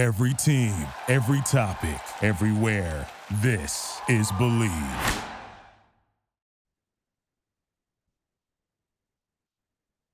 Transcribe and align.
Every 0.00 0.32
team, 0.32 0.74
every 1.08 1.42
topic, 1.42 2.00
everywhere. 2.22 3.06
This 3.42 4.00
is 4.08 4.32
Bleav. 4.32 5.24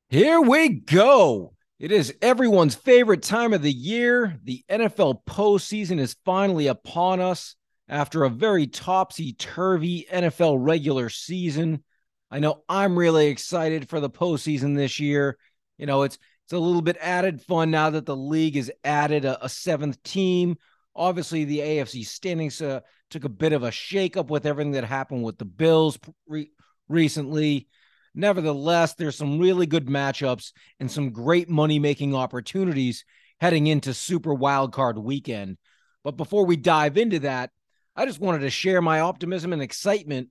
Here 0.09 0.41
we 0.41 0.71
go. 0.71 1.55
It 1.79 1.93
is 1.93 2.13
everyone's 2.21 2.75
favorite 2.75 3.23
time 3.23 3.53
of 3.53 3.63
the 3.63 3.71
year. 3.71 4.41
The 4.43 4.65
NFL 4.69 5.21
postseason 5.25 6.01
is 6.01 6.17
finally 6.25 6.67
upon 6.67 7.21
us 7.21 7.55
after 7.89 8.25
a 8.25 8.29
very 8.29 8.67
topsy 8.67 9.35
turvy 9.35 10.05
NFL 10.13 10.57
regular 10.59 11.09
season. 11.11 11.85
I 12.29 12.41
know 12.41 12.65
I'm 12.69 12.99
really 12.99 13.29
excited 13.29 13.89
for 13.89 14.01
the 14.01 14.11
postseason 14.11 14.75
this 14.75 14.99
year. 14.99 15.39
You 15.79 15.87
know, 15.87 16.03
it's 16.03 16.19
it's 16.47 16.53
a 16.53 16.59
little 16.61 16.81
bit 16.81 16.97
added 17.01 17.43
fun 17.43 17.73
now 17.73 17.91
that 17.91 18.07
the 18.07 18.15
league 18.15 18.55
has 18.55 18.71
added 18.85 19.25
a, 19.25 19.45
a 19.45 19.49
seventh 19.49 20.01
team. 20.05 20.57
Obviously, 20.95 21.45
the 21.45 21.59
AFC 21.59 22.07
standings 22.07 22.63
uh, 22.63 22.83
took 23.11 23.25
a 23.25 23.29
bit 23.29 23.53
of 23.53 23.65
a 23.65 23.71
shakeup 23.71 24.29
with 24.29 24.47
everything 24.47 24.71
that 24.73 24.85
happened 24.85 25.25
with 25.25 25.39
the 25.39 25.45
Bills 25.45 25.99
re- 26.29 26.53
recently. 26.89 27.67
Nevertheless, 28.15 28.95
there's 28.95 29.17
some 29.17 29.41
really 29.41 29.67
good 29.67 29.87
matchups 29.87 30.53
and 30.79 30.89
some 30.89 31.11
great 31.11 31.49
money 31.49 31.81
making 31.81 32.15
opportunities 32.15 33.05
heading 33.41 33.67
into 33.67 33.93
Super 33.93 34.33
Wildcard 34.33 35.03
weekend. 35.03 35.59
But 36.05 36.17
before 36.17 36.47
we 36.47 36.57
dive 36.57 36.97
into 36.97 37.19
that, 37.21 37.51
I 37.97 38.07
just 38.07 38.21
wanted 38.21 38.43
to 38.43 38.51
share 38.51 38.81
my 38.81 39.01
optimism 39.01 39.53
and 39.53 39.61
excitement. 39.61 40.29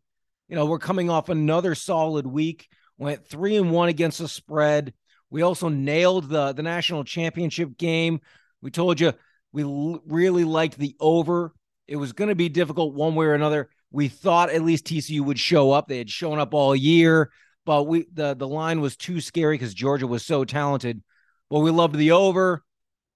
You 0.47 0.55
know, 0.55 0.65
we're 0.65 0.79
coming 0.79 1.09
off 1.09 1.27
another 1.27 1.75
solid 1.75 2.25
week, 2.25 2.69
went 2.97 3.27
three 3.27 3.57
and 3.57 3.69
one 3.69 3.89
against 3.89 4.19
the 4.19 4.29
spread. 4.29 4.93
We 5.35 5.41
also 5.41 5.67
nailed 5.67 6.29
the, 6.29 6.53
the 6.53 6.63
national 6.63 7.03
championship 7.03 7.77
game. 7.77 8.21
We 8.61 8.71
told 8.71 8.99
you 8.99 9.13
we 9.51 9.63
l- 9.63 10.01
really 10.07 10.43
liked 10.43 10.77
the 10.77 10.95
over. 10.99 11.53
It 11.87 11.97
was 11.97 12.13
going 12.13 12.29
to 12.29 12.35
be 12.35 12.49
difficult 12.49 12.95
one 12.95 13.15
way 13.15 13.25
or 13.25 13.33
another. 13.33 13.69
We 13.91 14.07
thought 14.07 14.49
at 14.49 14.63
least 14.63 14.85
TCU 14.85 15.21
would 15.21 15.39
show 15.39 15.71
up. 15.71 15.87
They 15.87 15.97
had 15.97 16.09
shown 16.09 16.39
up 16.39 16.53
all 16.53 16.75
year 16.75 17.29
but 17.65 17.83
we 17.83 18.05
the 18.13 18.35
the 18.35 18.47
line 18.47 18.79
was 18.79 18.95
too 18.95 19.19
scary 19.19 19.55
because 19.55 19.73
Georgia 19.73 20.07
was 20.07 20.25
so 20.25 20.45
talented. 20.45 21.01
But 21.49 21.59
we 21.59 21.71
loved 21.71 21.95
the 21.95 22.11
over. 22.11 22.63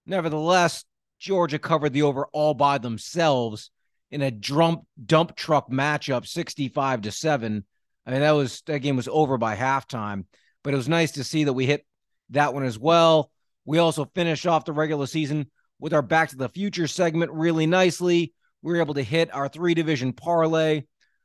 Nevertheless, 0.06 0.86
Georgia 1.20 1.60
covered 1.60 1.94
the 1.94 2.02
over 2.02 2.28
all 2.34 2.54
by 2.54 2.80
themselves 2.80 3.72
in 4.12 4.22
a 4.22 4.32
dump 4.32 4.82
dump 5.04 5.36
truck 5.36 5.70
matchup, 5.72 6.28
65 6.28 7.02
to 7.02 7.12
7. 7.12 7.64
I 8.06 8.12
mean, 8.12 8.22
that 8.22 8.32
was 8.32 8.62
that 8.66 8.80
game 8.80 8.96
was 8.96 9.08
over 9.08 9.38
by 9.38 9.56
halftime, 9.56 10.26
but 10.64 10.74
it 10.74 10.78
was 10.78 10.90
nice 10.90 11.12
to 11.12 11.24
see 11.24 11.44
that 11.44 11.54
we 11.54 11.66
hit 11.66 11.86
that 12.32 12.54
one 12.54 12.64
as 12.64 12.78
well. 12.78 13.32
We 13.66 13.78
also 13.78 14.06
finished 14.16 14.48
off 14.48 14.66
the 14.66 14.74
regular 14.74 15.08
season 15.08 15.50
with 15.80 15.94
our 15.94 16.02
back 16.02 16.30
to 16.30 16.36
the 16.36 16.50
future 16.50 16.88
segment 16.88 17.32
really 17.32 17.66
nicely. 17.66 18.34
We 18.62 18.74
were 18.74 18.82
able 18.82 18.96
to 18.96 19.04
hit 19.04 19.34
our 19.34 19.48
three 19.48 19.74
division 19.74 20.14
parlay 20.14 20.84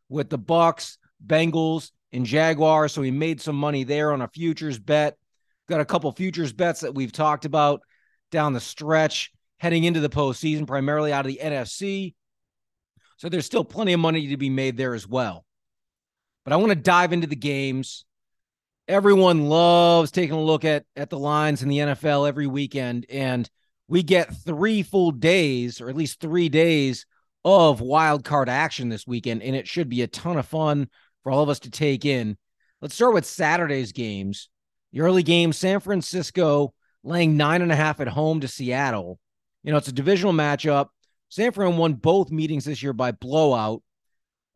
with 0.08 0.30
the 0.30 0.38
Bucs, 0.38 0.98
Bengals, 1.24 1.90
and 2.12 2.24
Jaguars. 2.24 2.92
So 2.92 3.00
we 3.00 3.10
made 3.10 3.40
some 3.40 3.56
money 3.56 3.84
there 3.84 4.12
on 4.12 4.22
a 4.22 4.28
futures 4.28 4.78
bet. 4.78 5.16
Got 5.68 5.80
a 5.80 5.84
couple 5.84 6.12
futures 6.12 6.52
bets 6.52 6.80
that 6.80 6.94
we've 6.94 7.12
talked 7.12 7.44
about 7.44 7.80
down 8.30 8.52
the 8.52 8.60
stretch 8.60 9.32
heading 9.58 9.84
into 9.84 10.00
the 10.00 10.10
postseason, 10.10 10.66
primarily 10.66 11.12
out 11.12 11.24
of 11.24 11.32
the 11.32 11.40
NFC. 11.42 12.14
So 13.16 13.28
there's 13.28 13.46
still 13.46 13.64
plenty 13.64 13.92
of 13.92 14.00
money 14.00 14.28
to 14.28 14.36
be 14.36 14.50
made 14.50 14.76
there 14.76 14.94
as 14.94 15.08
well. 15.08 15.44
But 16.44 16.52
I 16.52 16.56
want 16.56 16.70
to 16.70 16.76
dive 16.76 17.12
into 17.12 17.26
the 17.26 17.36
games. 17.36 18.04
Everyone 18.86 19.48
loves 19.48 20.10
taking 20.10 20.36
a 20.36 20.42
look 20.42 20.64
at, 20.64 20.84
at 20.94 21.10
the 21.10 21.18
lines 21.18 21.62
in 21.62 21.68
the 21.68 21.78
NFL 21.78 22.28
every 22.28 22.46
weekend. 22.46 23.06
And 23.08 23.48
we 23.88 24.02
get 24.02 24.34
three 24.34 24.82
full 24.82 25.10
days, 25.10 25.80
or 25.80 25.88
at 25.88 25.96
least 25.96 26.20
three 26.20 26.48
days 26.48 27.06
of 27.44 27.80
wild 27.80 28.24
card 28.24 28.48
action 28.48 28.88
this 28.88 29.06
weekend. 29.06 29.42
And 29.42 29.56
it 29.56 29.66
should 29.66 29.88
be 29.88 30.02
a 30.02 30.06
ton 30.06 30.36
of 30.36 30.46
fun 30.46 30.88
for 31.22 31.32
all 31.32 31.42
of 31.42 31.48
us 31.48 31.60
to 31.60 31.70
take 31.70 32.04
in. 32.04 32.36
Let's 32.82 32.94
start 32.94 33.14
with 33.14 33.24
Saturday's 33.24 33.92
games. 33.92 34.50
The 34.92 35.00
early 35.00 35.22
game, 35.22 35.52
San 35.52 35.80
Francisco 35.80 36.74
laying 37.02 37.36
nine 37.36 37.62
and 37.62 37.72
a 37.72 37.76
half 37.76 38.00
at 38.00 38.08
home 38.08 38.40
to 38.40 38.48
Seattle. 38.48 39.18
You 39.62 39.72
know, 39.72 39.78
it's 39.78 39.88
a 39.88 39.92
divisional 39.92 40.32
matchup. 40.32 40.88
San 41.30 41.52
Fran 41.52 41.76
won 41.76 41.94
both 41.94 42.30
meetings 42.30 42.64
this 42.64 42.82
year 42.82 42.92
by 42.92 43.12
blowout. 43.12 43.82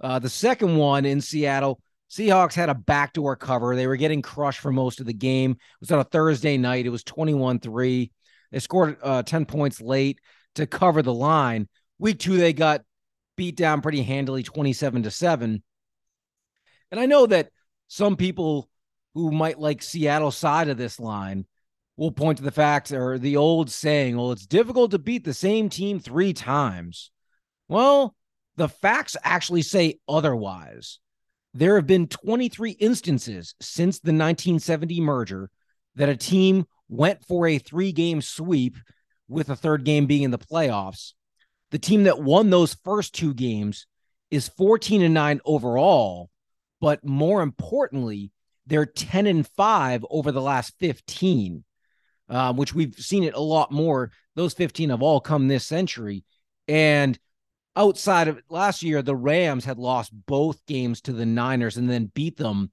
Uh, 0.00 0.18
the 0.18 0.28
second 0.28 0.76
one 0.76 1.04
in 1.04 1.20
Seattle, 1.20 1.80
Seahawks 2.10 2.54
had 2.54 2.70
a 2.70 2.74
backdoor 2.74 3.36
cover. 3.36 3.76
They 3.76 3.86
were 3.86 3.96
getting 3.96 4.22
crushed 4.22 4.60
for 4.60 4.72
most 4.72 5.00
of 5.00 5.06
the 5.06 5.12
game. 5.12 5.52
It 5.52 5.80
was 5.80 5.90
on 5.90 6.00
a 6.00 6.04
Thursday 6.04 6.56
night. 6.56 6.86
It 6.86 6.90
was 6.90 7.04
21 7.04 7.60
3. 7.60 8.10
They 8.50 8.58
scored 8.60 8.96
uh, 9.02 9.22
10 9.22 9.44
points 9.44 9.80
late 9.80 10.20
to 10.54 10.66
cover 10.66 11.02
the 11.02 11.12
line. 11.12 11.68
Week 11.98 12.18
two, 12.18 12.38
they 12.38 12.52
got 12.52 12.82
beat 13.36 13.56
down 13.56 13.82
pretty 13.82 14.02
handily, 14.02 14.42
27 14.42 15.02
to 15.02 15.10
7. 15.10 15.62
And 16.90 17.00
I 17.00 17.06
know 17.06 17.26
that 17.26 17.50
some 17.88 18.16
people 18.16 18.70
who 19.14 19.30
might 19.30 19.58
like 19.58 19.82
Seattle 19.82 20.30
side 20.30 20.68
of 20.68 20.78
this 20.78 20.98
line 20.98 21.46
will 21.96 22.12
point 22.12 22.38
to 22.38 22.44
the 22.44 22.50
fact 22.50 22.92
or 22.92 23.18
the 23.18 23.36
old 23.36 23.70
saying, 23.70 24.16
well, 24.16 24.32
it's 24.32 24.46
difficult 24.46 24.92
to 24.92 24.98
beat 24.98 25.24
the 25.24 25.34
same 25.34 25.68
team 25.68 25.98
three 25.98 26.32
times. 26.32 27.10
Well, 27.68 28.14
the 28.56 28.68
facts 28.68 29.16
actually 29.22 29.62
say 29.62 29.98
otherwise. 30.08 31.00
There 31.58 31.76
have 31.76 31.86
been 31.86 32.06
23 32.06 32.72
instances 32.72 33.54
since 33.60 33.98
the 33.98 34.12
1970 34.12 35.00
merger 35.00 35.50
that 35.96 36.08
a 36.08 36.16
team 36.16 36.66
went 36.88 37.24
for 37.24 37.46
a 37.46 37.58
three 37.58 37.92
game 37.92 38.22
sweep, 38.22 38.76
with 39.28 39.48
the 39.48 39.56
third 39.56 39.84
game 39.84 40.06
being 40.06 40.22
in 40.22 40.30
the 40.30 40.38
playoffs. 40.38 41.12
The 41.70 41.78
team 41.78 42.04
that 42.04 42.22
won 42.22 42.48
those 42.48 42.74
first 42.84 43.14
two 43.14 43.34
games 43.34 43.86
is 44.30 44.48
14 44.48 45.02
and 45.02 45.12
9 45.12 45.40
overall 45.44 46.30
but 46.80 47.04
more 47.04 47.42
importantly, 47.42 48.30
they're 48.66 48.86
10 48.86 49.26
and 49.26 49.46
5 49.46 50.04
over 50.10 50.32
the 50.32 50.42
last 50.42 50.74
15, 50.78 51.64
um, 52.28 52.56
which 52.56 52.74
we've 52.74 52.94
seen 52.94 53.24
it 53.24 53.34
a 53.34 53.40
lot 53.40 53.72
more. 53.72 54.12
Those 54.34 54.54
15 54.54 54.90
have 54.90 55.02
all 55.02 55.20
come 55.20 55.48
this 55.48 55.66
century. 55.66 56.24
And 56.66 57.18
outside 57.78 58.28
of 58.28 58.42
last 58.50 58.82
year, 58.82 59.00
the 59.00 59.16
Rams 59.16 59.64
had 59.64 59.78
lost 59.78 60.10
both 60.26 60.66
games 60.66 61.00
to 61.02 61.12
the 61.12 61.24
Niners 61.24 61.76
and 61.76 61.88
then 61.88 62.10
beat 62.12 62.36
them. 62.36 62.72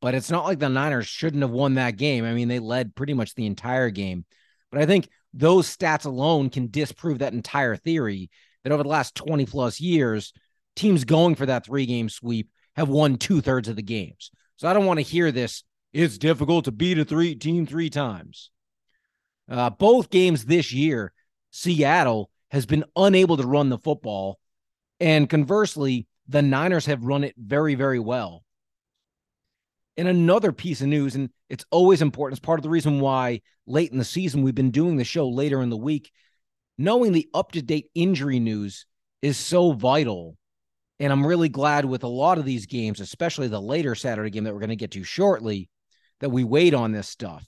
But 0.00 0.14
it's 0.14 0.30
not 0.30 0.44
like 0.44 0.60
the 0.60 0.68
Niners 0.68 1.06
shouldn't 1.06 1.42
have 1.42 1.50
won 1.50 1.74
that 1.74 1.96
game. 1.96 2.24
I 2.24 2.34
mean, 2.34 2.48
they 2.48 2.60
led 2.60 2.94
pretty 2.94 3.14
much 3.14 3.34
the 3.34 3.46
entire 3.46 3.90
game. 3.90 4.24
But 4.70 4.80
I 4.80 4.86
think 4.86 5.08
those 5.32 5.74
stats 5.74 6.04
alone 6.06 6.50
can 6.50 6.70
disprove 6.70 7.18
that 7.18 7.32
entire 7.32 7.74
theory 7.74 8.30
that 8.62 8.72
over 8.72 8.82
the 8.82 8.88
last 8.88 9.14
20 9.16 9.44
plus 9.46 9.80
years, 9.80 10.32
teams 10.76 11.04
going 11.04 11.34
for 11.34 11.46
that 11.46 11.66
three 11.66 11.86
game 11.86 12.08
sweep 12.08 12.50
have 12.76 12.88
won 12.88 13.16
two 13.16 13.40
thirds 13.40 13.68
of 13.68 13.76
the 13.76 13.82
games. 13.82 14.30
So 14.56 14.68
I 14.68 14.72
don't 14.72 14.86
want 14.86 14.98
to 14.98 15.02
hear 15.02 15.32
this. 15.32 15.64
It's 15.92 16.18
difficult 16.18 16.66
to 16.66 16.72
beat 16.72 16.98
a 16.98 17.04
three 17.04 17.34
team 17.34 17.66
three 17.66 17.90
times. 17.90 18.50
Uh, 19.48 19.70
both 19.70 20.10
games 20.10 20.44
this 20.44 20.72
year, 20.72 21.12
Seattle 21.50 22.30
has 22.50 22.66
been 22.66 22.84
unable 22.96 23.36
to 23.36 23.46
run 23.46 23.68
the 23.68 23.78
football. 23.78 24.38
And 25.00 25.28
conversely, 25.28 26.06
the 26.28 26.42
Niners 26.42 26.86
have 26.86 27.04
run 27.04 27.24
it 27.24 27.34
very, 27.36 27.74
very 27.74 27.98
well. 27.98 28.44
And 29.96 30.08
another 30.08 30.52
piece 30.52 30.80
of 30.80 30.88
news, 30.88 31.14
and 31.14 31.30
it's 31.48 31.64
always 31.70 32.02
important, 32.02 32.38
it's 32.38 32.44
part 32.44 32.58
of 32.58 32.64
the 32.64 32.70
reason 32.70 33.00
why 33.00 33.42
late 33.66 33.92
in 33.92 33.98
the 33.98 34.04
season 34.04 34.42
we've 34.42 34.54
been 34.54 34.70
doing 34.70 34.96
the 34.96 35.04
show 35.04 35.28
later 35.28 35.62
in 35.62 35.70
the 35.70 35.76
week. 35.76 36.10
Knowing 36.76 37.12
the 37.12 37.28
up 37.32 37.52
to 37.52 37.62
date 37.62 37.90
injury 37.94 38.40
news 38.40 38.86
is 39.22 39.36
so 39.36 39.72
vital 39.72 40.36
and 41.00 41.12
I'm 41.12 41.26
really 41.26 41.48
glad 41.48 41.84
with 41.84 42.04
a 42.04 42.08
lot 42.08 42.38
of 42.38 42.44
these 42.44 42.66
games, 42.66 43.00
especially 43.00 43.48
the 43.48 43.60
later 43.60 43.94
Saturday 43.94 44.30
game 44.30 44.44
that 44.44 44.54
we're 44.54 44.60
going 44.60 44.70
to 44.70 44.76
get 44.76 44.92
to 44.92 45.02
shortly, 45.02 45.68
that 46.20 46.30
we 46.30 46.44
wait 46.44 46.72
on 46.72 46.92
this 46.92 47.08
stuff. 47.08 47.44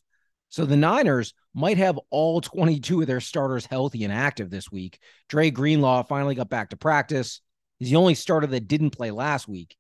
So 0.49 0.65
the 0.65 0.77
Niners 0.77 1.35
might 1.55 1.79
have 1.79 1.99
all 2.11 2.41
22 2.41 3.01
of 3.01 3.07
their 3.07 3.21
starters 3.21 3.67
healthy 3.67 4.05
and 4.05 4.13
active 4.13 4.51
this 4.51 4.71
week. 4.71 4.99
Dre 5.29 5.51
Greenlaw 5.51 6.05
finally 6.05 6.35
got 6.35 6.49
back 6.49 6.71
to 6.71 6.77
practice. 6.77 7.41
He's 7.79 7.91
the 7.91 7.97
only 7.97 8.15
starter 8.15 8.47
that 8.47 8.69
didn't 8.69 8.91
play 8.91 9.11
last 9.11 9.49
week. 9.49 9.77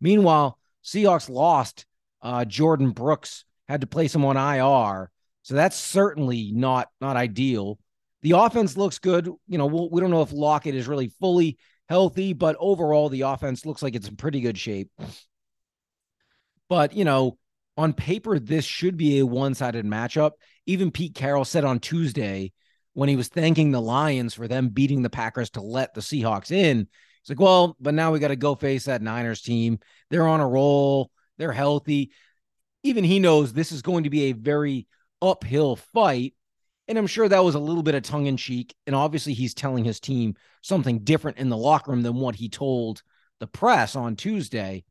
Meanwhile, 0.00 0.58
Seahawks 0.84 1.28
lost 1.28 1.86
uh, 2.22 2.44
Jordyn 2.44 2.94
Brooks, 2.94 3.44
had 3.68 3.80
to 3.80 3.86
place 3.86 4.14
him 4.14 4.24
on 4.24 4.36
IR. 4.36 5.10
So 5.42 5.54
that's 5.54 5.76
certainly 5.76 6.52
not 6.54 6.88
not 7.00 7.16
ideal. 7.16 7.78
The 8.22 8.32
offense 8.32 8.76
looks 8.76 9.00
good. 9.00 9.26
You 9.48 9.58
know, 9.58 9.66
we'll, 9.66 9.90
we 9.90 10.00
do 10.00 10.08
not 10.08 10.16
know 10.16 10.22
if 10.22 10.32
Lockett 10.32 10.76
is 10.76 10.86
really 10.86 11.08
fully 11.20 11.58
healthy, 11.88 12.32
but 12.32 12.56
overall, 12.58 13.08
the 13.08 13.22
offense 13.22 13.66
looks 13.66 13.82
like 13.82 13.94
it's 13.94 14.08
in 14.08 14.16
pretty 14.16 14.40
good 14.40 14.56
shape. 14.56 14.90
But, 16.68 16.94
you 16.94 17.04
know, 17.04 17.36
on 17.76 17.92
paper, 17.92 18.38
this 18.38 18.64
should 18.64 18.96
be 18.96 19.18
a 19.18 19.26
one 19.26 19.54
sided 19.54 19.86
matchup. 19.86 20.32
Even 20.66 20.90
Pete 20.90 21.14
Carroll 21.14 21.44
said 21.44 21.64
on 21.64 21.80
Tuesday 21.80 22.52
when 22.94 23.08
he 23.08 23.16
was 23.16 23.28
thanking 23.28 23.70
the 23.70 23.80
Lions 23.80 24.34
for 24.34 24.46
them 24.46 24.68
beating 24.68 25.02
the 25.02 25.10
Packers 25.10 25.50
to 25.50 25.62
let 25.62 25.94
the 25.94 26.00
Seahawks 26.00 26.50
in. 26.50 26.86
He's 27.22 27.30
like, 27.30 27.40
well, 27.40 27.76
but 27.80 27.94
now 27.94 28.12
we 28.12 28.18
got 28.18 28.28
to 28.28 28.36
go 28.36 28.54
face 28.54 28.84
that 28.84 29.02
Niners 29.02 29.40
team. 29.40 29.78
They're 30.10 30.26
on 30.26 30.40
a 30.40 30.48
roll, 30.48 31.10
they're 31.38 31.52
healthy. 31.52 32.10
Even 32.82 33.04
he 33.04 33.20
knows 33.20 33.52
this 33.52 33.72
is 33.72 33.82
going 33.82 34.04
to 34.04 34.10
be 34.10 34.24
a 34.24 34.32
very 34.32 34.86
uphill 35.20 35.76
fight. 35.76 36.34
And 36.88 36.98
I'm 36.98 37.06
sure 37.06 37.28
that 37.28 37.44
was 37.44 37.54
a 37.54 37.60
little 37.60 37.84
bit 37.84 37.94
of 37.94 38.02
tongue 38.02 38.26
in 38.26 38.36
cheek. 38.36 38.74
And 38.86 38.96
obviously, 38.96 39.34
he's 39.34 39.54
telling 39.54 39.84
his 39.84 40.00
team 40.00 40.34
something 40.62 40.98
different 40.98 41.38
in 41.38 41.48
the 41.48 41.56
locker 41.56 41.92
room 41.92 42.02
than 42.02 42.16
what 42.16 42.34
he 42.34 42.48
told 42.48 43.02
the 43.38 43.46
press 43.46 43.94
on 43.94 44.16
Tuesday. 44.16 44.84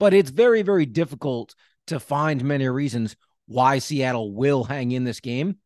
But 0.00 0.14
it's 0.14 0.30
very, 0.30 0.62
very 0.62 0.86
difficult 0.86 1.54
to 1.86 2.00
find 2.00 2.44
many 2.44 2.68
reasons 2.68 3.16
why 3.46 3.78
Seattle 3.78 4.32
will 4.32 4.64
hang 4.64 4.92
in 4.92 5.04
this 5.04 5.20
game. 5.20 5.56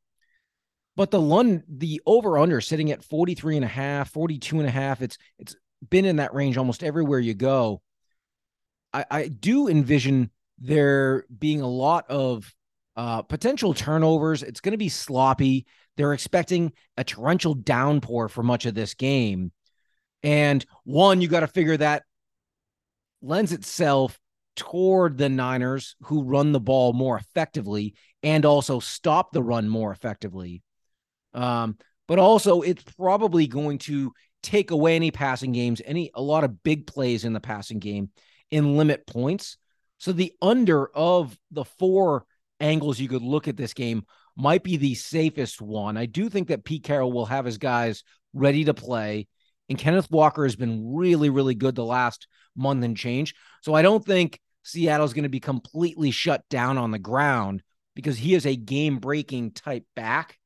But 0.96 1.10
the 1.10 1.20
London, 1.20 1.62
the 1.68 2.02
over 2.04 2.38
under 2.38 2.60
sitting 2.60 2.90
at 2.90 3.04
43 3.04 3.56
and 3.56 3.64
a 3.64 3.68
half, 3.68 4.10
42 4.10 4.58
and 4.58 4.68
a 4.68 4.72
half, 4.72 5.00
it's 5.00 5.16
it's 5.38 5.56
been 5.88 6.04
in 6.04 6.16
that 6.16 6.34
range 6.34 6.58
almost 6.58 6.82
everywhere 6.82 7.20
you 7.20 7.34
go. 7.34 7.80
I, 8.92 9.04
I 9.10 9.28
do 9.28 9.68
envision 9.68 10.30
there 10.58 11.24
being 11.38 11.62
a 11.62 11.68
lot 11.68 12.10
of 12.10 12.52
uh, 12.96 13.22
potential 13.22 13.72
turnovers. 13.72 14.42
It's 14.42 14.60
going 14.60 14.72
to 14.72 14.78
be 14.78 14.88
sloppy. 14.88 15.66
They're 15.96 16.12
expecting 16.12 16.72
a 16.96 17.04
torrential 17.04 17.54
downpour 17.54 18.28
for 18.28 18.42
much 18.42 18.66
of 18.66 18.74
this 18.74 18.94
game. 18.94 19.52
And 20.22 20.64
one, 20.84 21.20
you 21.20 21.28
got 21.28 21.40
to 21.40 21.46
figure 21.46 21.76
that 21.78 22.02
lends 23.22 23.52
itself 23.52 24.18
toward 24.56 25.16
the 25.16 25.28
Niners, 25.28 25.96
who 26.02 26.22
run 26.22 26.52
the 26.52 26.60
ball 26.60 26.92
more 26.92 27.16
effectively 27.16 27.94
and 28.22 28.44
also 28.44 28.80
stop 28.80 29.32
the 29.32 29.42
run 29.42 29.68
more 29.68 29.92
effectively. 29.92 30.62
Um, 31.32 31.78
but 32.08 32.18
also, 32.18 32.62
it's 32.62 32.82
probably 32.82 33.46
going 33.46 33.78
to 33.78 34.12
take 34.42 34.70
away 34.70 34.96
any 34.96 35.10
passing 35.10 35.52
games, 35.52 35.80
any 35.84 36.10
a 36.14 36.22
lot 36.22 36.44
of 36.44 36.62
big 36.62 36.86
plays 36.86 37.24
in 37.24 37.32
the 37.32 37.40
passing 37.40 37.78
game, 37.78 38.10
and 38.50 38.76
limit 38.76 39.06
points. 39.06 39.56
So 39.98 40.12
the 40.12 40.32
under 40.42 40.88
of 40.96 41.38
the 41.50 41.64
four 41.64 42.24
angles 42.58 42.98
you 42.98 43.08
could 43.08 43.22
look 43.22 43.48
at 43.48 43.56
this 43.56 43.74
game 43.74 44.04
might 44.36 44.64
be 44.64 44.76
the 44.76 44.94
safest 44.94 45.60
one. 45.60 45.96
I 45.96 46.06
do 46.06 46.28
think 46.28 46.48
that 46.48 46.64
Pete 46.64 46.84
Carroll 46.84 47.12
will 47.12 47.26
have 47.26 47.44
his 47.44 47.58
guys 47.58 48.02
ready 48.32 48.64
to 48.64 48.74
play. 48.74 49.28
And 49.68 49.78
Kenneth 49.78 50.10
Walker 50.10 50.44
has 50.44 50.56
been 50.56 50.94
really, 50.94 51.30
really 51.30 51.54
good 51.54 51.74
the 51.74 51.84
last 51.84 52.26
month 52.56 52.84
and 52.84 52.96
change. 52.96 53.34
So 53.62 53.74
I 53.74 53.82
don't 53.82 54.04
think 54.04 54.40
Seattle's 54.62 55.14
going 55.14 55.24
to 55.24 55.28
be 55.28 55.40
completely 55.40 56.10
shut 56.10 56.42
down 56.48 56.78
on 56.78 56.90
the 56.90 56.98
ground 56.98 57.62
because 57.94 58.18
he 58.18 58.34
is 58.34 58.46
a 58.46 58.56
game 58.56 58.98
breaking 58.98 59.52
type 59.52 59.84
back. 59.96 60.38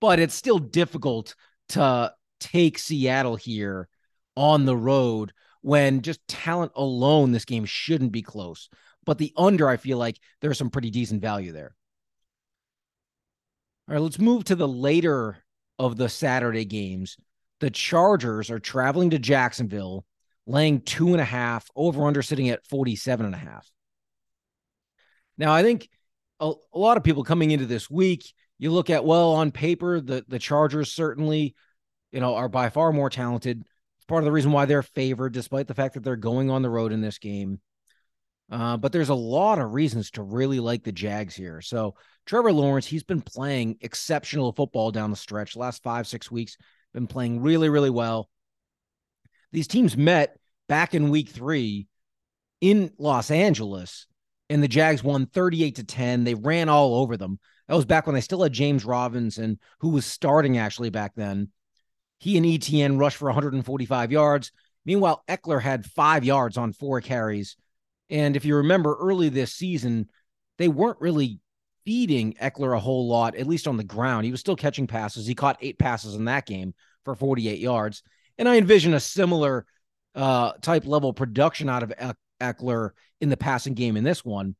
But 0.00 0.18
it's 0.18 0.34
still 0.34 0.58
difficult 0.58 1.34
to 1.70 2.12
take 2.40 2.78
Seattle 2.78 3.36
here 3.36 3.88
on 4.36 4.64
the 4.64 4.76
road 4.76 5.32
when 5.62 6.02
just 6.02 6.26
talent 6.28 6.72
alone, 6.76 7.32
this 7.32 7.46
game 7.46 7.64
shouldn't 7.64 8.12
be 8.12 8.20
close. 8.20 8.68
But 9.06 9.18
the 9.18 9.32
under, 9.36 9.68
I 9.68 9.78
feel 9.78 9.96
like 9.96 10.18
there's 10.40 10.58
some 10.58 10.70
pretty 10.70 10.90
decent 10.90 11.22
value 11.22 11.52
there. 11.52 11.74
All 13.88 13.94
right, 13.94 14.02
let's 14.02 14.18
move 14.18 14.44
to 14.44 14.56
the 14.56 14.68
later 14.68 15.38
of 15.78 15.96
the 15.96 16.08
Saturday 16.08 16.64
games. 16.64 17.16
The 17.60 17.70
Chargers 17.70 18.50
are 18.50 18.58
traveling 18.58 19.10
to 19.10 19.18
Jacksonville, 19.18 20.04
laying 20.46 20.80
two 20.80 21.08
and 21.08 21.20
a 21.20 21.24
half, 21.24 21.70
over 21.74 22.06
under 22.06 22.22
sitting 22.22 22.48
at 22.50 22.66
47 22.66 23.26
and 23.26 23.34
a 23.34 23.38
half. 23.38 23.70
Now, 25.38 25.52
I 25.52 25.62
think 25.62 25.88
a, 26.40 26.52
a 26.72 26.78
lot 26.78 26.96
of 26.96 27.04
people 27.04 27.24
coming 27.24 27.50
into 27.50 27.66
this 27.66 27.90
week, 27.90 28.32
you 28.58 28.70
look 28.70 28.90
at, 28.90 29.04
well, 29.04 29.32
on 29.32 29.50
paper, 29.50 30.00
the, 30.00 30.24
the 30.28 30.38
Chargers 30.38 30.92
certainly, 30.92 31.54
you 32.12 32.20
know, 32.20 32.34
are 32.34 32.48
by 32.48 32.68
far 32.68 32.92
more 32.92 33.10
talented. 33.10 33.64
It's 33.96 34.06
part 34.06 34.22
of 34.22 34.26
the 34.26 34.32
reason 34.32 34.52
why 34.52 34.66
they're 34.66 34.82
favored, 34.82 35.32
despite 35.32 35.66
the 35.66 35.74
fact 35.74 35.94
that 35.94 36.04
they're 36.04 36.16
going 36.16 36.50
on 36.50 36.62
the 36.62 36.70
road 36.70 36.92
in 36.92 37.00
this 37.00 37.18
game. 37.18 37.60
Uh, 38.50 38.76
but 38.76 38.92
there's 38.92 39.08
a 39.08 39.14
lot 39.14 39.58
of 39.58 39.72
reasons 39.72 40.10
to 40.12 40.22
really 40.22 40.60
like 40.60 40.84
the 40.84 40.92
Jags 40.92 41.34
here. 41.34 41.60
So 41.60 41.94
Trevor 42.26 42.52
Lawrence, 42.52 42.86
he's 42.86 43.02
been 43.02 43.22
playing 43.22 43.78
exceptional 43.80 44.52
football 44.52 44.90
down 44.90 45.10
the 45.10 45.16
stretch. 45.16 45.56
Last 45.56 45.82
five, 45.82 46.06
six 46.06 46.30
weeks, 46.30 46.56
been 46.92 47.06
playing 47.06 47.40
really, 47.40 47.70
really 47.70 47.90
well. 47.90 48.28
These 49.54 49.68
teams 49.68 49.96
met 49.96 50.36
back 50.68 50.94
in 50.94 51.10
week 51.10 51.30
three 51.30 51.86
in 52.60 52.92
Los 52.98 53.30
Angeles, 53.30 54.06
and 54.50 54.62
the 54.62 54.68
Jags 54.68 55.02
won 55.02 55.26
38 55.26 55.76
to 55.76 55.84
10. 55.84 56.24
They 56.24 56.34
ran 56.34 56.68
all 56.68 56.96
over 56.96 57.16
them. 57.16 57.38
That 57.68 57.76
was 57.76 57.86
back 57.86 58.06
when 58.06 58.14
they 58.14 58.20
still 58.20 58.42
had 58.42 58.52
James 58.52 58.84
Robinson, 58.84 59.58
who 59.80 59.88
was 59.88 60.04
starting 60.04 60.58
actually 60.58 60.90
back 60.90 61.12
then. 61.14 61.48
He 62.18 62.36
and 62.36 62.44
ETN 62.44 62.98
rushed 62.98 63.16
for 63.16 63.26
145 63.26 64.12
yards. 64.12 64.52
Meanwhile, 64.84 65.24
Ekeler 65.28 65.62
had 65.62 65.86
five 65.86 66.24
yards 66.24 66.58
on 66.58 66.74
four 66.74 67.00
carries 67.00 67.56
and 68.10 68.36
if 68.36 68.44
you 68.44 68.56
remember 68.56 68.96
early 69.00 69.28
this 69.28 69.52
season, 69.52 70.08
they 70.58 70.68
weren't 70.68 71.00
really 71.00 71.40
feeding 71.84 72.34
Ekeler 72.34 72.76
a 72.76 72.80
whole 72.80 73.08
lot, 73.08 73.34
at 73.34 73.46
least 73.46 73.66
on 73.66 73.76
the 73.76 73.84
ground. 73.84 74.24
He 74.24 74.30
was 74.30 74.40
still 74.40 74.56
catching 74.56 74.86
passes. 74.86 75.26
He 75.26 75.34
caught 75.34 75.58
eight 75.60 75.78
passes 75.78 76.14
in 76.14 76.26
that 76.26 76.46
game 76.46 76.74
for 77.04 77.14
48 77.14 77.58
yards. 77.58 78.02
And 78.38 78.48
I 78.48 78.56
envision 78.56 78.94
a 78.94 79.00
similar 79.00 79.66
uh, 80.14 80.52
type 80.60 80.86
level 80.86 81.12
production 81.12 81.68
out 81.68 81.82
of 81.82 81.92
Ekeler 82.40 82.90
in 83.20 83.28
the 83.28 83.36
passing 83.36 83.74
game 83.74 83.96
in 83.96 84.04
this 84.04 84.24
one. 84.24 84.56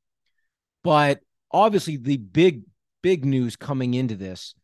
But 0.82 1.20
obviously, 1.50 1.96
the 1.96 2.16
big, 2.16 2.62
big 3.02 3.24
news 3.24 3.56
coming 3.56 3.94
into 3.94 4.16
this 4.16 4.54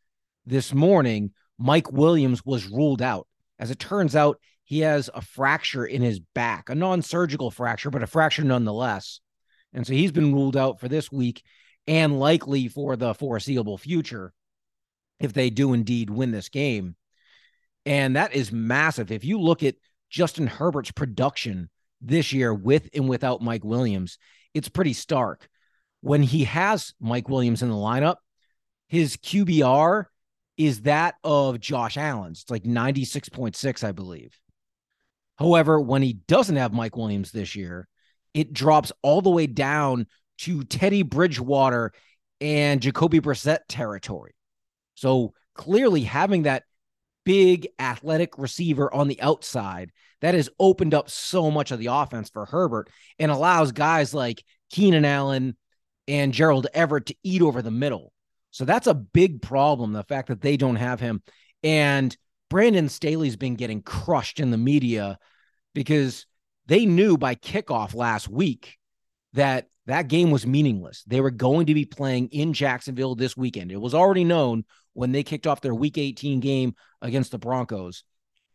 this 0.47 0.73
morning, 0.75 1.33
Mike 1.59 1.93
Williams 1.93 2.45
was 2.45 2.69
ruled 2.69 3.03
out. 3.03 3.27
As 3.59 3.71
it 3.71 3.79
turns 3.79 4.17
out, 4.17 4.39
he 4.65 4.81
has 4.81 5.11
a 5.15 5.21
fracture 5.21 5.85
in 5.85 6.03
his 6.03 6.21
back, 6.21 6.69
a 6.69 6.75
non 6.75 7.03
surgical 7.03 7.51
fracture, 7.51 7.91
but 7.91 8.03
a 8.03 8.07
fracture 8.07 8.45
nonetheless. 8.45 9.21
And 9.73 9.87
so 9.87 9.93
he's 9.93 10.13
been 10.13 10.33
ruled 10.33 10.57
out 10.57 10.81
for 10.81 10.89
this 10.89 11.11
week 11.11 11.43
and 11.87 12.19
likely 12.19 12.69
for 12.69 12.97
the 12.97 13.15
foreseeable 13.15 13.79
future 13.79 14.33
if 15.19 15.33
they 15.33 15.51
do 15.51 15.73
indeed 15.73 16.11
win 16.11 16.31
this 16.31 16.49
game. 16.49 16.97
And 17.87 18.17
that 18.17 18.35
is 18.35 18.53
massive. 18.53 19.11
If 19.11 19.25
you 19.25 19.41
look 19.41 19.63
at 19.63 19.77
Justin 20.11 20.47
Herbert's 20.47 20.93
production 20.93 21.71
this 22.01 22.33
year 22.33 22.53
with 22.53 22.89
and 22.95 23.09
without 23.09 23.43
Mike 23.43 23.65
Williams, 23.65 24.19
it's 24.55 24.69
pretty 24.69 24.93
stark. 24.93 25.49
When 26.01 26.23
he 26.23 26.45
has 26.45 26.95
Mike 27.01 27.29
Williams 27.29 27.63
in 27.63 27.69
the 27.69 27.75
lineup, 27.75 28.17
his 28.89 29.17
QBR 29.17 30.07
is 30.57 30.83
that 30.83 31.15
of 31.25 31.61
Josh 31.61 31.97
Allen's. 31.97 32.43
It's 32.43 32.51
like 32.51 32.65
96.6, 32.65 33.85
I 33.85 33.93
believe. 33.93 34.39
However, 35.39 35.81
when 35.81 36.03
he 36.03 36.15
doesn't 36.15 36.57
have 36.57 36.73
Mike 36.73 36.97
Williams 36.97 37.33
this 37.33 37.57
year, 37.57 37.89
it 38.35 38.53
drops 38.53 38.93
all 39.03 39.23
the 39.23 39.31
way 39.31 39.47
down 39.47 40.07
to 40.39 40.65
Teddy 40.65 41.03
Bridgewater 41.03 41.93
and 42.41 42.81
Jacoby 42.81 43.21
Brissett 43.21 43.61
territory. 43.69 44.35
So 44.95 45.33
clearly, 45.55 46.03
having 46.03 46.43
that 46.43 46.65
big 47.25 47.69
athletic 47.79 48.39
receiver 48.39 48.93
on 48.93 49.09
the 49.09 49.21
outside 49.21 49.93
that 50.21 50.35
has 50.35 50.51
opened 50.59 50.95
up 50.95 51.11
so 51.11 51.51
much 51.51 51.71
of 51.71 51.79
the 51.79 51.87
offense 51.87 52.31
for 52.31 52.45
Herbert 52.47 52.91
and 53.19 53.31
allows 53.31 53.73
guys 53.73 54.13
like 54.15 54.45
Keenan 54.71 55.05
Allen 55.05 55.57
and 56.09 56.33
Gerald 56.33 56.67
Everett 56.75 57.07
to 57.07 57.17
eat 57.23 57.43
over 57.43 57.63
the 57.63 57.71
middle. 57.71 58.13
So 58.51 58.65
that's 58.65 58.87
a 58.87 58.95
big 58.95 59.43
problem. 59.43 59.93
The 59.93 60.05
fact 60.05 60.29
that 60.29 60.41
they 60.41 60.57
don't 60.57 60.77
have 60.77 61.01
him 61.01 61.23
and 61.63 62.17
Brandon 62.49 62.89
Staley's 62.89 63.37
been 63.37 63.55
getting 63.55 63.83
crushed 63.83 64.41
in 64.41 64.51
the 64.51 64.59
media 64.59 65.19
because 65.75 66.27
they 66.67 66.85
knew 66.85 67.17
by 67.17 67.35
kickoff 67.37 67.95
last 67.95 68.29
week 68.29 68.77
that 69.35 69.69
that 69.87 70.09
game 70.09 70.31
was 70.31 70.47
meaningless. 70.47 71.05
They 71.07 71.21
were 71.21 71.31
going 71.31 71.67
to 71.67 71.75
be 71.75 71.85
playing 71.85 72.29
in 72.29 72.53
Jacksonville 72.53 73.15
this 73.15 73.37
weekend. 73.37 73.73
It 73.73 73.81
was 73.81 73.95
already 73.95 74.25
known 74.25 74.65
when 74.93 75.13
they 75.13 75.23
kicked 75.23 75.47
off 75.47 75.61
their 75.61 75.75
week 75.75 75.99
18 75.99 76.41
game 76.41 76.75
against 77.01 77.31
the 77.31 77.39
Broncos. 77.39 78.05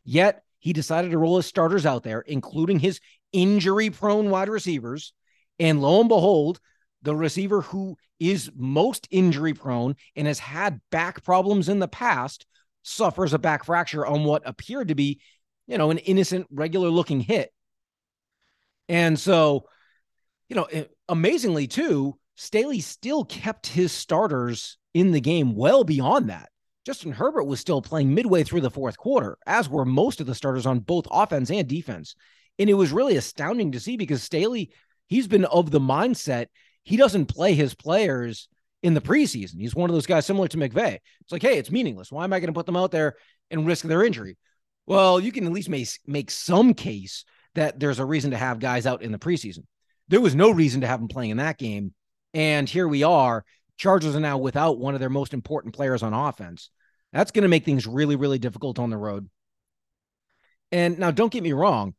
Yet 0.04 0.44
he 0.60 0.74
decided 0.74 1.12
to 1.12 1.18
roll 1.18 1.38
his 1.38 1.46
starters 1.46 1.86
out 1.86 2.04
there, 2.04 2.22
including 2.22 2.80
his 2.80 3.00
injury 3.32 3.89
prone 3.89 4.30
wide 4.30 4.50
receivers. 4.50 5.13
And 5.60 5.82
lo 5.82 6.00
and 6.00 6.10
behold, 6.10 6.60
the 7.01 7.15
receiver 7.15 7.62
who 7.62 7.98
is 8.20 8.51
most 8.56 9.08
injury 9.12 9.54
prone 9.54 9.96
and 10.15 10.27
has 10.27 10.39
had 10.39 10.82
back 10.92 11.24
problems 11.24 11.70
in 11.70 11.80
the 11.80 11.88
past 11.88 12.46
suffers 12.84 13.34
a 13.34 13.39
back 13.39 13.63
fracture 13.65 14.06
on 14.06 14.24
what 14.24 14.44
appeared 14.46 14.89
to 14.89 14.96
be, 14.96 15.20
you 15.68 15.77
know, 15.77 15.92
an 15.92 15.98
innocent, 16.00 16.48
regular 16.51 16.89
looking 16.89 17.20
hit. 17.20 17.51
And 18.88 19.20
so, 19.20 19.65
you 20.50 20.56
know, 20.56 20.65
eh, 20.65 20.86
amazingly 21.10 21.68
too, 21.68 22.18
Staley 22.36 22.82
still 22.82 23.25
kept 23.25 23.68
his 23.68 23.92
starters 23.92 24.77
in 24.96 25.12
the 25.12 25.22
game 25.22 25.56
well 25.56 25.84
beyond 25.84 26.32
that. 26.32 26.50
Justin 26.86 27.12
Herbert 27.12 27.44
was 27.44 27.60
still 27.60 27.82
playing 27.82 28.16
midway 28.16 28.44
through 28.44 28.62
the 28.62 28.72
fourth 28.72 28.98
quarter, 28.98 29.38
as 29.46 29.70
were 29.70 29.86
most 29.86 30.22
of 30.22 30.25
the 30.25 30.34
starters 30.34 30.66
on 30.66 30.80
both 30.80 31.06
offense 31.12 31.52
and 31.52 31.68
defense. 31.68 32.16
And 32.58 32.70
it 32.70 32.75
was 32.75 32.92
really 32.92 33.18
astounding 33.18 33.74
to 33.74 33.80
see 33.80 33.98
because 33.98 34.24
Staley, 34.24 34.72
he's 35.08 35.28
been 35.28 35.46
of 35.46 35.70
the 35.70 35.80
mindset 35.80 36.48
he 36.86 36.98
doesn't 36.98 37.25
play 37.25 37.56
his 37.56 37.75
players 37.75 38.48
in 38.84 38.94
the 38.94 39.02
preseason. 39.02 39.60
He's 39.60 39.75
one 39.75 39.90
of 39.90 39.96
those 39.96 40.06
guys 40.06 40.25
similar 40.25 40.48
to 40.48 40.58
McVay. 40.58 41.00
It's 41.22 41.32
like, 41.32 41.42
hey, 41.42 41.58
it's 41.58 41.72
meaningless. 41.72 42.12
Why 42.12 42.24
am 42.24 42.32
I 42.32 42.40
going 42.40 42.48
to 42.48 42.54
put 42.54 42.68
them 42.68 42.78
out 42.78 42.92
there 42.92 43.16
and 43.50 43.66
risk 43.66 43.84
their 43.84 44.06
injury? 44.06 44.38
Well, 44.86 45.20
you 45.20 45.32
can 45.32 45.48
at 45.48 45.52
least 45.52 45.68
make, 45.68 45.90
make 46.06 46.30
some 46.30 46.75
case 46.75 47.25
that 47.56 47.80
there's 47.80 48.00
a 48.00 48.06
reason 48.06 48.32
to 48.32 48.38
have 48.38 48.60
guys 48.60 48.86
out 48.86 49.02
in 49.02 49.12
the 49.12 49.18
preseason. 49.18 49.64
There 50.08 50.22
was 50.22 50.36
no 50.36 50.52
reason 50.52 50.82
to 50.82 50.88
have 50.88 51.00
them 51.00 51.08
playing 51.08 51.32
in 51.32 51.38
that 51.38 51.58
game. 51.58 51.94
And 52.36 52.70
here 52.70 52.88
we 52.88 53.02
are 53.02 53.44
Chargers 53.77 54.15
are 54.15 54.22
now 54.22 54.38
without 54.38 54.79
one 54.79 54.94
of 54.94 55.00
their 55.00 55.10
most 55.10 55.34
important 55.34 55.74
players 55.74 56.03
on 56.03 56.13
offense. 56.13 56.70
That's 57.13 57.32
going 57.32 57.44
to 57.44 57.50
make 57.50 57.65
things 57.65 57.88
really, 57.88 58.15
really 58.15 58.39
difficult 58.39 58.79
on 58.79 58.89
the 58.89 58.98
road. 58.98 59.29
And 60.72 61.00
now, 61.00 61.12
don't 61.12 61.32
get 61.32 61.44
me 61.44 61.53
wrong, 61.53 61.94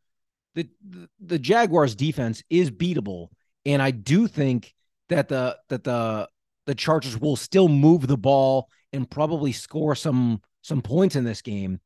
the, 0.55 0.69
the, 0.87 1.09
the 1.21 1.39
Jaguars 1.39 1.95
defense 1.95 2.43
is 2.51 2.71
beatable, 2.71 3.29
and 3.65 3.81
I 3.81 3.91
do 3.91 4.27
think 4.27 4.75
that 5.09 5.29
the 5.29 5.57
that 5.69 5.85
the 5.85 6.29
the 6.67 6.75
Chargers 6.75 7.19
will 7.19 7.37
still 7.37 7.69
move 7.69 8.07
the 8.07 8.17
ball 8.17 8.69
and 8.93 9.09
probably 9.09 9.53
score 9.53 9.95
some 9.95 10.43
some 10.63 10.83
points 10.83 11.15
in 11.15 11.25
this 11.25 11.43
game. 11.43 11.81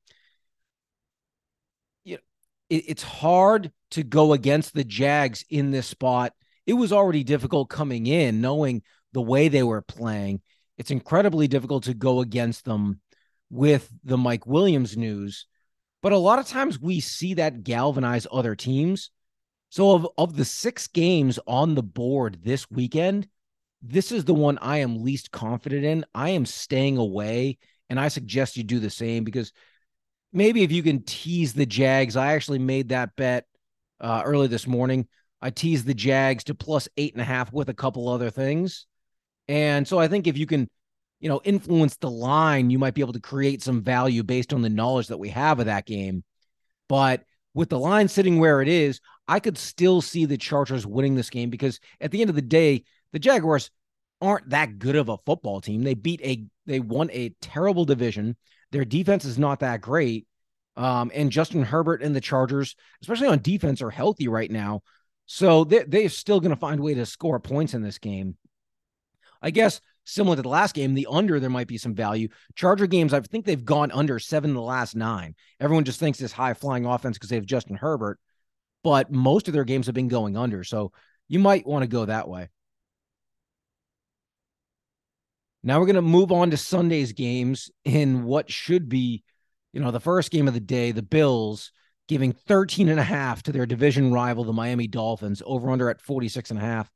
Know, 2.07 2.17
it, 2.71 2.85
it's 2.89 3.03
hard 3.03 3.73
to 3.93 4.03
go 4.03 4.33
against 4.33 4.73
the 4.73 4.85
Jags 4.85 5.45
in 5.51 5.71
this 5.71 5.87
spot. 5.87 6.33
It 6.67 6.75
was 6.75 6.93
already 6.93 7.25
difficult 7.25 7.69
coming 7.69 8.07
in, 8.07 8.41
knowing 8.41 8.83
the 9.13 9.23
way 9.23 9.49
they 9.49 9.63
were 9.63 9.83
playing. 9.83 10.41
It's 10.79 10.91
incredibly 10.91 11.49
difficult 11.49 11.85
to 11.85 11.95
go 11.95 12.21
against 12.21 12.65
them 12.65 13.01
with 13.51 13.91
the 14.05 14.17
Mike 14.17 14.47
Williams 14.47 14.97
news. 14.97 15.47
But 16.03 16.13
a 16.13 16.19
lot 16.19 16.39
of 16.39 16.47
times 16.47 16.81
we 16.81 17.01
see 17.01 17.35
that 17.35 17.63
galvanize 17.65 18.27
other 18.31 18.57
teams. 18.57 19.11
So 19.69 19.93
of, 19.93 20.09
of 20.17 20.37
the 20.37 20.45
six 20.45 20.87
games 20.89 21.39
on 21.47 21.75
the 21.75 21.83
board 21.83 22.39
this 22.43 22.71
weekend, 22.71 23.29
this 23.83 24.13
is 24.13 24.25
the 24.25 24.35
one 24.35 24.59
I 24.59 24.79
am 24.79 25.03
least 25.03 25.31
confident 25.31 25.85
in. 25.85 26.05
I 26.15 26.31
am 26.31 26.47
staying 26.47 26.97
away, 26.97 27.59
and 27.89 27.99
I 27.99 28.09
suggest 28.09 28.57
you 28.57 28.65
do 28.65 28.79
the 28.79 28.91
same 28.91 29.25
because 29.25 29.53
maybe 30.33 30.63
if 30.63 30.73
you 30.73 30.83
can 30.83 31.03
tease 31.03 31.53
the 31.53 31.67
Jags, 31.67 32.17
I 32.17 32.35
actually 32.35 32.59
made 32.59 32.91
that 32.91 33.17
bet 33.17 33.47
uh, 34.01 34.23
early 34.25 34.49
this 34.49 34.67
morning. 34.67 35.07
I 35.43 35.51
teased 35.51 35.87
the 35.87 35.95
Jags 35.95 36.45
to 36.45 36.55
plus 36.55 36.89
eight 36.97 37.15
and 37.15 37.23
a 37.23 37.25
half 37.25 37.53
with 37.53 37.69
a 37.69 37.75
couple 37.75 38.09
other 38.09 38.31
things. 38.31 38.87
And 39.51 39.87
so 39.87 39.99
I 39.99 40.07
think 40.07 40.29
if 40.29 40.39
you 40.39 40.47
can, 40.47 40.71
you 41.19 41.29
know, 41.29 41.41
influence 41.43 41.97
the 41.97 42.09
line, 42.09 42.71
you 42.71 42.79
might 42.79 42.95
be 42.95 43.01
able 43.01 43.15
to 43.15 43.21
create 43.21 43.65
some 43.65 43.83
value 43.83 44.23
based 44.23 44.53
on 44.53 44.63
the 44.63 44.71
knowledge 44.71 45.09
that 45.09 45.19
we 45.19 45.29
have 45.31 45.59
of 45.59 45.67
that 45.67 45.87
game. 45.87 46.23
But 46.89 47.25
with 47.53 47.69
the 47.69 47.79
line 47.79 48.07
sitting 48.07 48.39
where 48.39 48.63
it 48.63 48.69
is, 48.69 49.01
I 49.27 49.41
could 49.41 49.59
still 49.59 50.03
see 50.03 50.25
the 50.25 50.37
Chargers 50.37 50.87
winning 50.87 51.17
this 51.17 51.31
game 51.31 51.51
because 51.51 51.81
at 52.01 52.13
the 52.13 52.21
end 52.21 52.31
of 52.31 52.37
the 52.37 52.43
day, 52.43 52.85
the 53.13 53.19
Jaguars 53.19 53.73
aren't 54.21 54.51
that 54.51 54.79
good 54.79 54.95
of 54.95 55.09
a 55.09 55.19
football 55.27 55.61
team. 55.61 55.83
They 55.83 55.95
beat 55.95 56.21
a 56.23 56.45
they 56.67 56.79
won 56.79 57.11
a 57.11 57.35
terrible 57.41 57.85
division. 57.85 58.37
Their 58.71 58.85
defense 58.85 59.25
is 59.25 59.37
not 59.37 59.61
that 59.61 59.81
great. 59.81 60.29
Um, 60.77 61.11
and 61.13 61.33
Justin 61.33 61.65
Herbert 61.65 62.05
and 62.05 62.15
the 62.15 62.21
Chargers, 62.21 62.77
especially 63.03 63.27
on 63.27 63.43
defense, 63.43 63.83
are 63.83 63.91
healthy 63.91 64.29
right 64.29 64.51
now. 64.51 64.83
So 65.27 65.65
they, 65.65 65.83
they're 65.83 66.09
still 66.09 66.39
going 66.39 66.51
to 66.51 66.57
find 66.57 66.79
a 66.79 66.83
way 66.85 66.95
to 66.95 67.05
score 67.05 67.41
points 67.41 67.75
in 67.75 67.83
this 67.83 67.99
game. 67.99 68.37
I 69.43 69.51
guess 69.51 69.81
similar 70.05 70.37
to 70.37 70.43
the 70.43 70.49
last 70.49 70.75
game, 70.75 70.95
the 70.95 71.09
under 71.11 71.41
there 71.41 71.51
might 71.51 71.69
be 71.69 71.79
some 71.79 71.95
value. 71.95 72.29
Charger 72.55 72.87
games, 72.87 73.15
I 73.15 73.21
think 73.21 73.45
they've 73.45 73.65
gone 73.65 73.91
under 73.91 74.19
seven 74.19 74.51
in 74.51 74.57
the 74.57 74.63
last 74.63 74.97
nine. 74.97 75.35
Everyone 75.61 75.85
just 75.85 76.01
thinks 76.01 76.19
this 76.19 76.33
high 76.33 76.55
flying 76.55 76.87
offense 76.87 77.17
because 77.17 77.31
they 77.31 77.37
have 77.37 77.47
Justin 77.47 77.77
Herbert, 77.77 78.19
but 78.83 79.11
most 79.11 79.49
of 79.49 79.55
their 79.55 79.65
games 79.65 79.87
have 79.87 79.95
been 79.95 80.09
going 80.09 80.37
under. 80.37 80.65
So 80.65 80.93
you 81.29 81.39
might 81.39 81.67
want 81.67 81.83
to 81.83 81.89
go 81.89 82.05
that 82.05 82.29
way. 82.29 82.49
Now 85.63 85.79
we're 85.79 85.87
going 85.87 85.97
to 85.97 86.03
move 86.03 86.33
on 86.33 86.51
to 86.51 86.57
Sunday's 86.57 87.13
games 87.13 87.71
in 87.85 88.25
what 88.25 88.51
should 88.51 88.89
be, 88.89 89.23
you 89.73 89.81
know, 89.81 89.91
the 89.91 90.01
first 90.01 90.31
game 90.31 90.49
of 90.49 90.55
the 90.55 90.61
day, 90.61 90.91
the 90.91 91.03
Bills 91.03 91.71
giving 92.09 92.33
13 92.33 92.89
and 92.89 92.99
a 92.99 93.05
half 93.05 93.43
to 93.45 93.53
their 93.53 93.67
division 93.67 94.13
rival, 94.13 94.43
the 94.43 94.53
Miami 94.53 94.87
Dolphins, 94.87 95.43
over 95.45 95.71
under 95.71 95.91
at 95.91 96.01
46 96.01 96.51
and 96.51 96.59
a 96.59 96.63
half. 96.63 96.91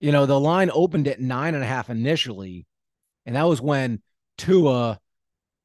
You 0.00 0.12
know, 0.12 0.26
the 0.26 0.38
line 0.38 0.70
opened 0.72 1.08
at 1.08 1.20
nine 1.20 1.54
and 1.54 1.64
a 1.64 1.66
half 1.66 1.90
initially, 1.90 2.66
and 3.26 3.36
that 3.36 3.48
was 3.48 3.60
when 3.60 4.00
Tua, 4.36 5.00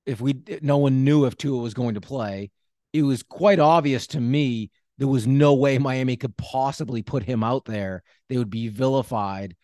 if 0.06 0.20
we 0.20 0.36
no 0.62 0.78
one 0.78 1.04
knew 1.04 1.26
if 1.26 1.38
Tua 1.38 1.62
was 1.62 1.74
going 1.74 1.96
to 1.96 2.02
play, 2.02 2.52
it 2.94 3.04
was 3.04 3.24
quite 3.24 3.60
obvious 3.60 4.08
to 4.08 4.20
me 4.20 4.72
there 5.00 5.08
was 5.08 5.26
no 5.26 5.56
way 5.56 5.78
Miami 5.78 6.16
could 6.16 6.38
possibly 6.38 7.02
put 7.02 7.24
him 7.24 7.44
out 7.44 7.66
there. 7.66 8.04
They 8.30 8.38
would 8.38 8.52
be 8.52 8.68
vilified 8.68 9.56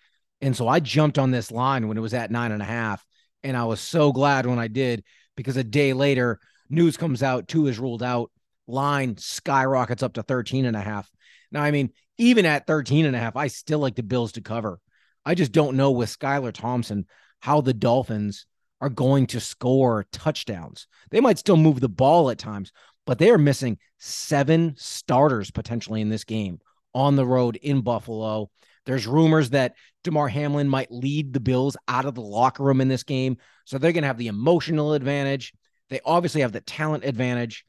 and 0.42 0.56
so 0.56 0.68
I 0.68 0.80
jumped 0.80 1.18
on 1.18 1.32
this 1.32 1.52
line 1.52 1.88
when 1.88 1.98
it 1.98 2.02
was 2.02 2.14
at 2.14 2.32
nine 2.32 2.52
and 2.52 2.62
a 2.62 2.66
half. 2.66 3.06
And 3.44 3.56
I 3.56 3.66
was 3.66 3.80
so 3.80 4.12
glad 4.12 4.46
when 4.46 4.60
I 4.60 4.68
did 4.68 5.04
because 5.36 5.58
a 5.58 5.64
day 5.64 5.94
later, 5.94 6.40
news 6.70 6.98
comes 6.98 7.24
out, 7.24 7.48
Tua 7.48 7.70
is 7.70 7.80
ruled 7.80 8.04
out, 8.04 8.32
line 8.68 9.18
skyrockets 9.18 10.04
up 10.04 10.14
to 10.14 10.24
13 10.24 10.66
and 10.66 10.76
a 10.76 10.82
half. 10.82 11.10
Now, 11.52 11.64
I 11.64 11.72
mean, 11.72 11.92
even 12.18 12.46
at 12.46 12.68
13 12.68 13.06
and 13.06 13.16
a 13.16 13.20
half, 13.20 13.36
I 13.36 13.48
still 13.48 13.80
like 13.80 13.96
the 13.96 14.04
Bills 14.04 14.34
to 14.34 14.42
cover. 14.42 14.80
I 15.26 15.36
just 15.36 15.52
don't 15.52 15.78
know 15.78 15.92
with 15.92 16.18
Skylar 16.18 16.54
Thompson 16.54 17.06
how 17.40 17.62
the 17.62 17.74
Dolphins 17.74 18.46
are 18.82 18.90
going 18.90 19.28
to 19.28 19.40
score 19.40 20.06
touchdowns. 20.12 20.88
They 21.12 21.20
might 21.20 21.38
still 21.38 21.58
move 21.58 21.80
the 21.80 21.90
ball 21.90 22.30
at 22.30 22.38
times, 22.38 22.72
but 23.06 23.20
they 23.20 23.30
are 23.30 23.38
missing 23.38 23.78
seven 23.98 24.76
starters 24.78 25.52
potentially 25.52 26.02
in 26.02 26.10
this 26.10 26.24
game 26.24 26.60
on 26.94 27.16
the 27.16 27.26
road 27.26 27.58
in 27.58 27.82
Buffalo. 27.82 28.50
There's 28.86 29.08
rumors 29.08 29.52
that 29.52 29.76
Damar 30.04 30.30
Hamlin 30.30 30.70
might 30.70 30.92
lead 30.92 31.34
the 31.34 31.40
Bills 31.40 31.78
out 31.88 32.06
of 32.06 32.16
the 32.16 32.22
locker 32.22 32.64
room 32.64 32.82
in 32.82 32.88
this 32.88 33.04
game. 33.04 33.38
So 33.66 33.78
they're 33.78 33.92
going 33.92 34.04
to 34.04 34.08
have 34.08 34.18
the 34.18 34.28
emotional 34.28 34.94
advantage. 34.94 35.54
They 35.90 36.00
obviously 36.06 36.42
have 36.42 36.52
the 36.52 36.62
talent 36.62 37.04
advantage. 37.04 37.66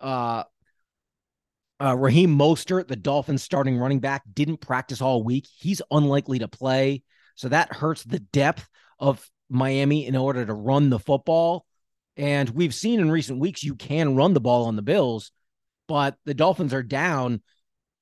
Uh, 0.00 0.44
uh, 1.82 1.96
Raheem 1.96 2.36
Mostert, 2.36 2.88
the 2.88 2.96
Dolphins 2.96 3.42
starting 3.42 3.76
running 3.76 4.00
back, 4.00 4.22
didn't 4.32 4.58
practice 4.58 5.00
all 5.00 5.22
week. 5.22 5.46
He's 5.56 5.82
unlikely 5.90 6.40
to 6.40 6.48
play. 6.48 7.02
So 7.34 7.48
that 7.48 7.72
hurts 7.72 8.04
the 8.04 8.20
depth 8.20 8.68
of 8.98 9.28
Miami 9.48 10.06
in 10.06 10.16
order 10.16 10.44
to 10.44 10.54
run 10.54 10.90
the 10.90 10.98
football. 10.98 11.66
And 12.16 12.48
we've 12.50 12.74
seen 12.74 13.00
in 13.00 13.10
recent 13.10 13.40
weeks 13.40 13.64
you 13.64 13.74
can 13.74 14.16
run 14.16 14.34
the 14.34 14.40
ball 14.40 14.66
on 14.66 14.76
the 14.76 14.82
Bills, 14.82 15.32
but 15.88 16.16
the 16.24 16.34
Dolphins 16.34 16.74
are 16.74 16.82
down. 16.82 17.42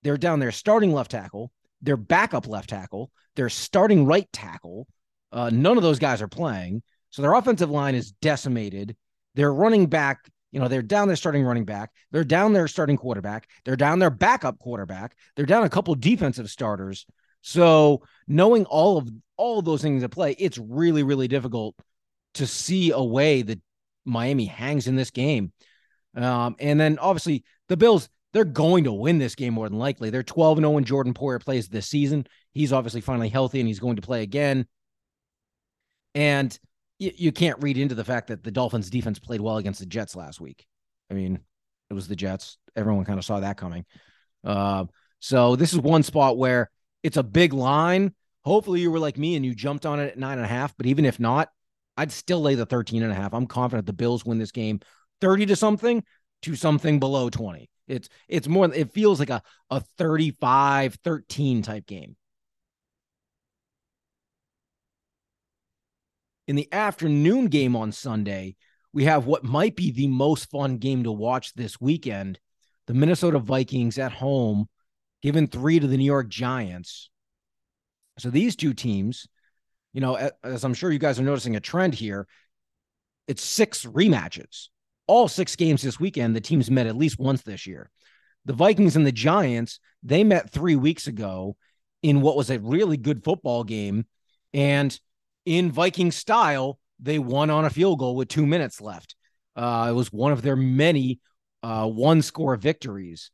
They're 0.03 0.17
down 0.17 0.41
their 0.41 0.53
starting 0.53 0.93
left 0.93 1.13
tackle 1.13 1.53
their 1.83 1.97
backup 1.97 2.47
left 2.47 2.69
tackle, 2.71 3.11
their 3.37 3.49
starting 3.49 4.07
right 4.07 4.31
tackle. 4.33 4.87
Uh, 5.33 5.51
none 5.51 5.77
of 5.77 5.83
those 5.83 5.99
guys 5.99 6.21
are 6.23 6.29
playing. 6.29 6.83
So 7.11 7.23
their 7.23 7.35
offensive 7.35 7.71
line 7.71 7.95
is 7.95 8.13
decimated. 8.13 8.97
Their 9.35 9.53
running 9.53 9.87
back, 9.87 10.19
you 10.53 10.61
know, 10.61 10.69
they're 10.69 10.83
down 10.83 11.09
their 11.09 11.17
starting 11.17 11.45
running 11.45 11.65
back. 11.65 11.91
They're 12.11 12.25
down 12.25 12.53
their 12.53 12.69
starting 12.69 12.97
quarterback. 12.97 13.49
They're 13.65 13.77
down 13.77 13.99
their 13.99 14.11
backup 14.11 14.59
quarterback. 14.59 15.17
They're 15.37 15.47
down 15.47 15.65
a 15.65 15.71
couple 15.71 15.95
defensive 15.95 16.51
starters. 16.51 17.07
So 17.43 18.03
knowing 18.27 18.65
all 18.67 18.99
of 18.99 19.09
all 19.37 19.61
of 19.61 19.65
those 19.65 19.83
things 19.83 20.03
at 20.03 20.11
play, 20.11 20.35
it's 20.39 20.59
really, 20.59 21.03
really 21.03 21.29
difficult 21.29 21.75
to 22.35 22.47
see 22.47 22.91
a 22.91 23.03
way 23.03 23.43
that 23.43 23.61
Miami 24.05 24.47
hangs 24.47 24.87
in 24.87 24.97
this 24.97 25.11
game. 25.11 25.53
Um, 26.15 26.57
and 26.59 26.79
then 26.79 26.99
obviously 26.99 27.45
the 27.69 27.77
Bills, 27.77 28.09
they're 28.33 28.45
going 28.45 28.85
to 28.85 28.93
win 28.93 29.19
this 29.19 29.35
game 29.35 29.55
more 29.55 29.69
than 29.69 29.79
likely. 29.79 30.11
They're 30.11 30.23
12 30.23 30.59
0 30.59 30.71
when 30.71 30.85
Jordan 30.85 31.15
Poyer 31.15 31.43
plays 31.43 31.69
this 31.69 31.87
season. 31.87 32.27
He's 32.53 32.73
obviously 32.73 33.01
finally 33.01 33.29
healthy 33.29 33.61
and 33.61 33.69
he's 33.69 33.81
going 33.81 33.97
to 33.97 34.03
play 34.03 34.23
again. 34.23 34.67
And 36.15 36.57
you, 37.01 37.13
you 37.17 37.33
can't 37.33 37.61
read 37.61 37.79
into 37.79 37.97
the 37.97 38.05
fact 38.05 38.29
that 38.29 38.45
the 38.45 38.53
Dolphins 38.53 38.91
defense 38.91 39.19
played 39.19 39.41
well 39.41 39.57
against 39.57 39.81
the 39.81 39.87
Jets 39.87 40.15
last 40.15 40.41
week. 40.41 40.65
I 41.11 41.15
mean, 41.15 41.41
it 41.89 41.95
was 41.95 42.07
the 42.07 42.15
Jets. 42.15 42.59
Everyone 42.77 43.05
kind 43.05 43.19
of 43.19 43.25
saw 43.25 43.41
that 43.41 43.57
coming. 43.57 43.85
Uh, 44.45 44.85
so 45.19 45.57
this 45.57 45.73
is 45.73 45.81
one 45.81 46.05
spot 46.05 46.39
where 46.39 46.71
it's 47.03 47.17
a 47.17 47.23
big 47.23 47.53
line. 47.53 48.15
Hopefully 48.45 48.81
you 48.81 48.91
were 48.91 49.01
like 49.01 49.19
me 49.19 49.35
and 49.35 49.45
you 49.45 49.55
jumped 49.55 49.87
on 49.87 49.99
it 49.99 50.13
at 50.13 50.19
nine 50.19 50.39
and 50.39 50.45
a 50.45 50.49
half. 50.49 50.77
But 50.77 50.87
even 50.87 51.05
if 51.05 51.19
not, 51.19 51.49
I'd 51.97 52.13
still 52.13 52.41
lay 52.41 52.55
the 52.55 52.67
13 52.67 53.03
and 53.03 53.13
a 53.13 53.15
half. 53.15 53.35
I'm 53.35 53.47
confident 53.47 53.87
the 53.87 53.93
Bills 53.93 54.25
win 54.25 54.39
this 54.39 54.53
game 54.53 54.81
30 55.21 55.47
to 55.47 55.57
something 55.57 56.05
to 56.43 56.55
something 56.55 57.01
below 57.01 57.29
20. 57.29 57.69
It's 57.89 58.09
it's 58.29 58.47
more 58.47 58.73
it 58.73 58.93
feels 58.93 59.19
like 59.19 59.31
a 59.31 59.43
a 59.69 59.81
35 59.99 60.95
13 61.03 61.63
type 61.63 61.87
game. 61.87 62.17
In 66.47 66.57
the 66.57 66.73
afternoon 66.73 67.47
game 67.47 67.77
on 67.77 67.93
Sunday, 67.93 68.57
we 68.93 69.05
have 69.05 69.27
what 69.27 69.45
might 69.45 69.77
be 69.77 69.91
the 69.91 70.09
most 70.09 70.51
fun 70.51 70.79
game 70.79 71.05
to 71.05 71.13
watch 71.13 71.55
this 71.55 71.81
weekend. 71.81 72.39
The 72.87 72.95
Minnesota 72.95 73.39
Vikings 73.39 73.99
at 73.99 74.13
home, 74.13 74.69
given 75.23 75.47
3 75.47 75.81
to 75.81 75.87
the 75.87 75.97
New 75.97 76.05
York 76.05 76.29
Giants. 76.29 77.09
So 78.19 78.31
these 78.31 78.57
two 78.57 78.75
teams, 78.75 79.27
you 79.93 80.01
know, 80.01 80.31
as 80.43 80.65
I'm 80.65 80.75
sure 80.75 80.91
you 80.91 80.99
guys 80.99 81.21
are 81.21 81.25
noticing 81.25 81.57
a 81.57 81.61
trend 81.61 81.95
here, 81.95 82.27
it's 83.29 83.45
six 83.45 83.85
rematches 83.85 84.69
all 85.11 85.27
six 85.27 85.57
games 85.57 85.83
this 85.83 85.99
weekend, 85.99 86.37
the 86.37 86.41
teams 86.41 86.71
met 86.71 86.87
at 86.87 86.97
least 86.97 87.19
once 87.19 87.43
this 87.43 87.67
year. 87.67 87.91
The 88.45 88.53
Vikings 88.53 88.95
and 88.95 89.05
the 89.05 89.11
Giants, 89.11 89.81
they 90.05 90.23
met 90.23 90.53
three 90.53 90.77
weeks 90.77 91.09
ago 91.09 91.57
in 92.01 92.21
what 92.21 92.37
was 92.37 92.49
a 92.49 92.61
really 92.61 92.97
good 92.97 93.25
football 93.25 93.65
game. 93.65 94.07
And 94.55 94.97
in 95.45 95.73
Viking 95.73 96.11
style, 96.11 96.79
they 96.99 97.19
won 97.19 97.51
on 97.51 97.65
a 97.65 97.71
field 97.71 97.99
goal 97.99 98.17
with 98.17 98.29
two 98.29 98.47
minutes 98.47 98.81
left. 98.81 99.15
Uh, 99.57 99.89
it 99.91 99.95
was 99.95 100.13
one 100.13 100.33
of 100.33 100.43
their 100.43 100.57
many 100.57 101.21
uh, 101.63 101.87
one 101.87 102.23
score 102.23 102.57
victories. 102.57 103.31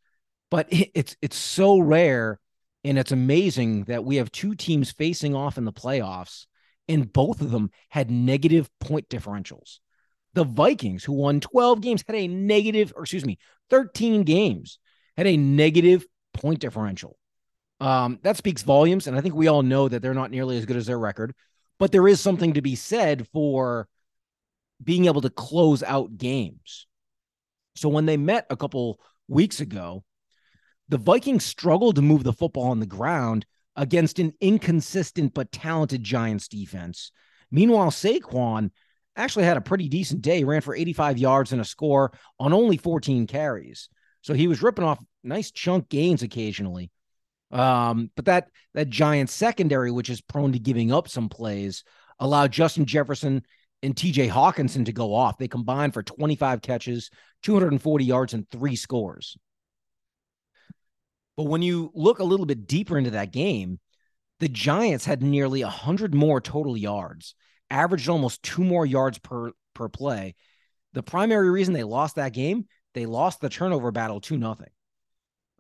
But 0.51 0.69
it's 0.71 1.17
it's 1.21 1.37
so 1.37 1.79
rare 1.79 2.39
and 2.85 2.99
it's 2.99 3.13
amazing 3.13 3.85
that 3.85 4.05
we 4.05 4.17
have 4.17 4.31
two 4.31 4.55
teams 4.55 4.93
facing 4.93 5.35
off 5.35 5.59
in 5.59 5.65
the 5.65 5.73
playoffs 5.73 6.47
and 6.89 7.13
both 7.13 7.41
of 7.41 7.51
them 7.51 7.71
had 7.89 8.11
negative 8.11 8.71
point 8.81 9.09
differentials. 9.09 9.79
The 10.35 10.45
Vikings, 10.45 11.03
who 11.03 11.15
won 11.15 11.41
12 11.41 11.81
games, 11.81 12.05
had 12.07 12.15
a 12.15 12.29
negative, 12.29 12.93
or 12.95 13.03
excuse 13.03 13.25
me, 13.25 13.39
13 13.71 14.23
games, 14.23 14.79
had 15.17 15.27
a 15.27 15.37
negative 15.37 16.07
point 16.35 16.61
differential. 16.61 17.17
Um, 17.81 18.19
that 18.23 18.37
speaks 18.37 18.63
volumes. 18.63 19.07
And 19.07 19.17
I 19.17 19.21
think 19.21 19.35
we 19.35 19.49
all 19.49 19.63
know 19.63 19.89
that 19.89 20.03
they're 20.03 20.15
not 20.15 20.31
nearly 20.31 20.59
as 20.59 20.67
good 20.67 20.77
as 20.77 20.87
their 20.87 20.99
record, 20.99 21.35
but 21.78 21.92
there 21.92 22.09
is 22.09 22.21
something 22.21 22.54
to 22.54 22.62
be 22.62 22.75
said 22.75 23.26
for 23.33 23.88
being 24.83 25.06
able 25.06 25.21
to 25.23 25.30
close 25.30 25.83
out 25.83 26.16
games. 26.16 26.87
So 27.75 27.88
when 27.88 28.06
they 28.06 28.16
met 28.16 28.47
a 28.50 28.56
couple 28.56 29.00
weeks 29.28 29.61
ago, 29.61 30.04
the 30.88 30.99
Vikings 30.99 31.45
struggled 31.45 31.97
to 31.97 32.02
move 32.02 32.25
the 32.25 32.33
football 32.33 32.71
on 32.71 32.80
the 32.80 32.87
ground 32.87 33.45
against 33.75 34.18
an 34.18 34.33
inconsistent 34.40 35.35
but 35.35 35.52
talented 35.52 36.02
Giants 36.02 36.49
defense. 36.49 37.12
Meanwhile, 37.50 37.90
Saquon 37.90 38.71
actually 39.16 39.45
had 39.45 39.56
a 39.56 39.62
pretty 39.62 39.88
decent 39.88 40.23
day, 40.23 40.45
ran 40.45 40.61
for 40.61 40.75
85 40.75 41.18
yards 41.18 41.52
and 41.52 41.61
a 41.61 41.64
score 41.64 42.12
on 42.38 42.52
only 42.52 42.76
14 42.76 43.26
carries. 43.26 43.88
So 44.23 44.35
he 44.35 44.49
was 44.49 44.62
ripping 44.62 44.85
off 44.85 45.02
nice 45.23 45.50
chunk 45.50 45.88
gains 45.88 46.23
occasionally. 46.23 46.90
Um, 47.50 48.11
but 48.17 48.25
that 48.26 48.49
that 48.75 48.91
Giants 48.91 49.33
secondary, 49.33 49.91
which 49.91 50.11
is 50.11 50.21
prone 50.21 50.53
to 50.53 50.59
giving 50.59 50.93
up 50.93 51.09
some 51.09 51.29
plays, 51.29 51.85
allowed 52.19 52.53
Justin 52.53 52.87
Jefferson 52.87 53.43
and 53.83 53.95
TJ 53.95 54.31
Hockenson 54.31 54.87
to 54.87 54.93
go 54.93 55.15
off. 55.15 55.38
They 55.38 55.49
combined 55.49 55.95
for 55.95 56.03
25 56.03 56.62
catches, 56.62 57.11
240 57.43 58.05
yards, 58.05 58.35
and 58.35 58.49
three 58.49 58.76
scores. 58.76 59.37
But 61.37 61.45
when 61.45 61.62
you 61.62 61.91
look 61.95 62.19
a 62.19 62.25
little 62.25 62.47
bit 62.47 62.67
deeper 62.67 62.97
into 62.97 63.11
that 63.11 63.33
game, 63.33 63.79
the 64.41 64.49
Giants 64.49 65.05
had 65.05 65.23
nearly 65.23 65.62
100 65.62 66.15
more 66.15 66.41
total 66.41 66.76
yards, 66.76 67.35
averaged 67.71 68.09
almost 68.09 68.43
two 68.43 68.65
more 68.65 68.87
yards 68.87 69.19
per 69.19 69.53
per 69.75 69.88
play. 69.88 70.35
The 70.95 71.03
primary 71.03 71.50
reason 71.50 71.75
they 71.75 71.85
lost 71.85 72.17
that 72.17 72.33
game, 72.33 72.67
they 72.95 73.07
lost 73.07 73.41
the 73.41 73.50
turnover 73.50 73.93
battle 73.93 74.21
2 74.21 74.38
nothing. 74.38 74.71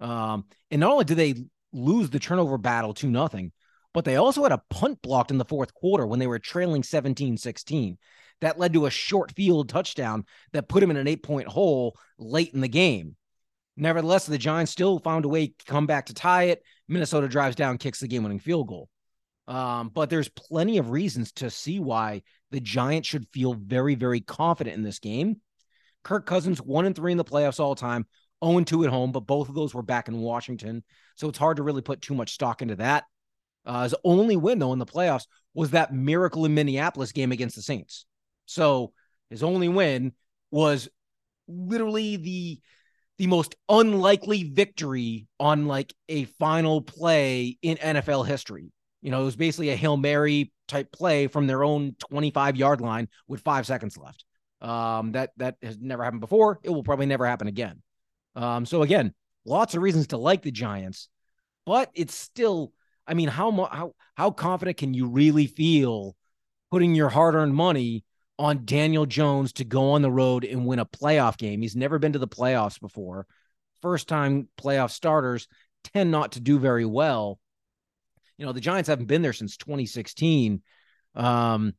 Um, 0.00 0.46
and 0.70 0.80
not 0.80 0.92
only 0.92 1.04
did 1.04 1.18
they 1.18 1.34
lose 1.76 2.10
the 2.10 2.18
turnover 2.18 2.58
battle 2.58 2.94
to 2.94 3.06
nothing, 3.06 3.52
but 3.92 4.04
they 4.04 4.16
also 4.16 4.42
had 4.42 4.52
a 4.52 4.62
punt 4.70 5.00
blocked 5.02 5.30
in 5.30 5.38
the 5.38 5.44
fourth 5.44 5.72
quarter 5.74 6.06
when 6.06 6.18
they 6.18 6.26
were 6.26 6.38
trailing 6.38 6.82
17-16. 6.82 7.96
That 8.40 8.58
led 8.58 8.72
to 8.74 8.86
a 8.86 8.90
short 8.90 9.32
field 9.32 9.68
touchdown 9.68 10.24
that 10.52 10.68
put 10.68 10.82
him 10.82 10.90
in 10.90 10.96
an 10.96 11.06
8-point 11.06 11.48
hole 11.48 11.96
late 12.18 12.52
in 12.52 12.60
the 12.60 12.68
game. 12.68 13.16
Nevertheless, 13.76 14.26
the 14.26 14.38
Giants 14.38 14.72
still 14.72 14.98
found 14.98 15.24
a 15.24 15.28
way 15.28 15.48
to 15.48 15.64
come 15.66 15.86
back 15.86 16.06
to 16.06 16.14
tie 16.14 16.44
it. 16.44 16.62
Minnesota 16.88 17.28
drives 17.28 17.56
down, 17.56 17.78
kicks 17.78 18.00
the 18.00 18.08
game 18.08 18.22
winning 18.22 18.38
field 18.38 18.68
goal. 18.68 18.88
Um, 19.48 19.90
but 19.90 20.10
there's 20.10 20.28
plenty 20.28 20.78
of 20.78 20.90
reasons 20.90 21.32
to 21.32 21.50
see 21.50 21.78
why 21.78 22.22
the 22.50 22.60
Giants 22.60 23.08
should 23.08 23.28
feel 23.32 23.54
very, 23.54 23.94
very 23.94 24.20
confident 24.20 24.76
in 24.76 24.82
this 24.82 24.98
game. 24.98 25.40
Kirk 26.04 26.26
Cousins, 26.26 26.60
one 26.60 26.86
and 26.86 26.94
three 26.94 27.12
in 27.12 27.18
the 27.18 27.24
playoffs 27.24 27.60
all 27.60 27.74
time, 27.74 28.06
0 28.44 28.58
and 28.58 28.66
2 28.66 28.84
at 28.84 28.90
home, 28.90 29.12
but 29.12 29.20
both 29.20 29.48
of 29.48 29.54
those 29.54 29.74
were 29.74 29.82
back 29.82 30.08
in 30.08 30.18
Washington. 30.18 30.82
So 31.16 31.28
it's 31.28 31.38
hard 31.38 31.56
to 31.58 31.62
really 31.62 31.82
put 31.82 32.02
too 32.02 32.14
much 32.14 32.32
stock 32.32 32.62
into 32.62 32.76
that. 32.76 33.04
Uh, 33.64 33.82
his 33.82 33.94
only 34.04 34.36
win, 34.36 34.58
though, 34.58 34.72
in 34.72 34.78
the 34.78 34.86
playoffs 34.86 35.26
was 35.54 35.70
that 35.70 35.92
miracle 35.92 36.44
in 36.44 36.54
Minneapolis 36.54 37.12
game 37.12 37.32
against 37.32 37.56
the 37.56 37.62
Saints. 37.62 38.06
So 38.46 38.92
his 39.30 39.42
only 39.42 39.68
win 39.68 40.12
was 40.50 40.88
literally 41.48 42.16
the 42.16 42.60
the 43.18 43.26
most 43.26 43.54
unlikely 43.70 44.42
victory 44.42 45.26
on 45.40 45.66
like 45.66 45.94
a 46.08 46.24
final 46.24 46.82
play 46.82 47.56
in 47.62 47.78
NFL 47.78 48.26
history. 48.26 48.70
You 49.00 49.10
know, 49.10 49.22
it 49.22 49.24
was 49.24 49.36
basically 49.36 49.70
a 49.70 49.76
Hail 49.76 49.96
Mary 49.96 50.52
type 50.68 50.92
play 50.92 51.26
from 51.26 51.46
their 51.46 51.64
own 51.64 51.96
25 52.10 52.56
yard 52.56 52.80
line 52.80 53.08
with 53.26 53.40
five 53.40 53.66
seconds 53.66 53.96
left. 53.96 54.24
Um, 54.60 55.12
that 55.12 55.30
that 55.38 55.56
has 55.62 55.78
never 55.78 56.04
happened 56.04 56.20
before. 56.20 56.60
It 56.62 56.70
will 56.70 56.82
probably 56.82 57.06
never 57.06 57.26
happen 57.26 57.46
again. 57.46 57.82
Um, 58.36 58.66
so 58.66 58.82
again, 58.82 59.12
lots 59.44 59.74
of 59.74 59.82
reasons 59.82 60.08
to 60.08 60.18
like 60.18 60.42
the 60.42 60.52
Giants, 60.52 61.08
but 61.64 61.90
it's 61.94 62.14
still, 62.14 62.72
I 63.06 63.14
mean, 63.14 63.28
how 63.28 63.50
how 63.50 63.94
how 64.14 64.30
confident 64.30 64.76
can 64.76 64.94
you 64.94 65.08
really 65.08 65.46
feel 65.46 66.14
putting 66.70 66.94
your 66.94 67.08
hard 67.08 67.34
earned 67.34 67.54
money 67.54 68.04
on 68.38 68.64
Daniel 68.64 69.06
Jones 69.06 69.54
to 69.54 69.64
go 69.64 69.92
on 69.92 70.02
the 70.02 70.10
road 70.10 70.44
and 70.44 70.66
win 70.66 70.78
a 70.78 70.86
playoff 70.86 71.38
game. 71.38 71.62
He's 71.62 71.76
never 71.76 71.98
been 71.98 72.12
to 72.12 72.18
the 72.18 72.28
playoffs 72.28 72.80
before. 72.80 73.26
First 73.80 74.08
time 74.08 74.48
playoff 74.60 74.90
starters 74.90 75.48
tend 75.84 76.10
not 76.10 76.32
to 76.32 76.40
do 76.40 76.58
very 76.58 76.84
well. 76.84 77.38
You 78.36 78.44
know, 78.44 78.52
the 78.52 78.60
Giants 78.60 78.88
haven't 78.88 79.06
been 79.06 79.22
there 79.22 79.32
since 79.32 79.56
2016. 79.56 80.62
Um, 81.14 81.72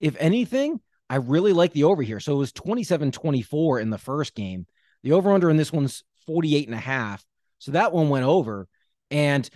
if 0.00 0.16
anything, 0.18 0.80
I 1.08 1.16
really 1.16 1.54
like 1.54 1.72
the 1.72 1.84
over 1.84 2.02
here. 2.02 2.20
So 2.20 2.34
it 2.34 2.38
was 2.38 2.52
27 2.52 3.12
24 3.12 3.80
in 3.80 3.90
the 3.90 3.98
first 3.98 4.34
game. 4.34 4.66
The 5.04 5.12
over 5.12 5.32
under 5.32 5.50
in 5.50 5.56
this 5.56 5.72
one's 5.72 6.02
48 6.26 6.66
and 6.66 6.74
a 6.74 6.80
half. 6.80 7.24
So 7.58 7.72
that 7.72 7.92
one 7.92 8.08
went 8.08 8.24
over. 8.24 8.66
And 9.10 9.48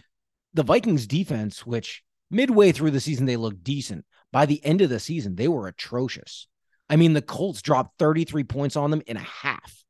the 0.54 0.62
Vikings 0.62 1.06
defense, 1.06 1.66
which 1.66 2.02
midway 2.30 2.70
through 2.70 2.92
the 2.92 3.00
season, 3.00 3.26
they 3.26 3.36
looked 3.36 3.64
decent. 3.64 4.04
By 4.30 4.46
the 4.46 4.64
end 4.64 4.82
of 4.82 4.90
the 4.90 5.00
season, 5.00 5.34
they 5.34 5.48
were 5.48 5.66
atrocious. 5.66 6.46
I 6.90 6.96
mean, 6.96 7.14
the 7.14 7.22
Colts 7.22 7.62
dropped 7.62 7.98
33 7.98 8.44
points 8.44 8.76
on 8.76 8.90
them 8.90 9.02
in 9.06 9.16
a 9.16 9.20
half. 9.20 9.84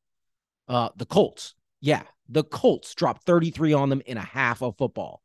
Uh, 0.69 0.91
the 0.97 1.07
Colts, 1.07 1.55
yeah, 1.81 2.03
the 2.29 2.45
Colts 2.45 2.95
dropped 2.95 3.25
33 3.25 3.73
on 3.73 3.89
them 3.89 4.03
in 4.07 4.17
a 4.17 4.23
half 4.23 4.63
of 4.63 4.77
football. 4.77 5.23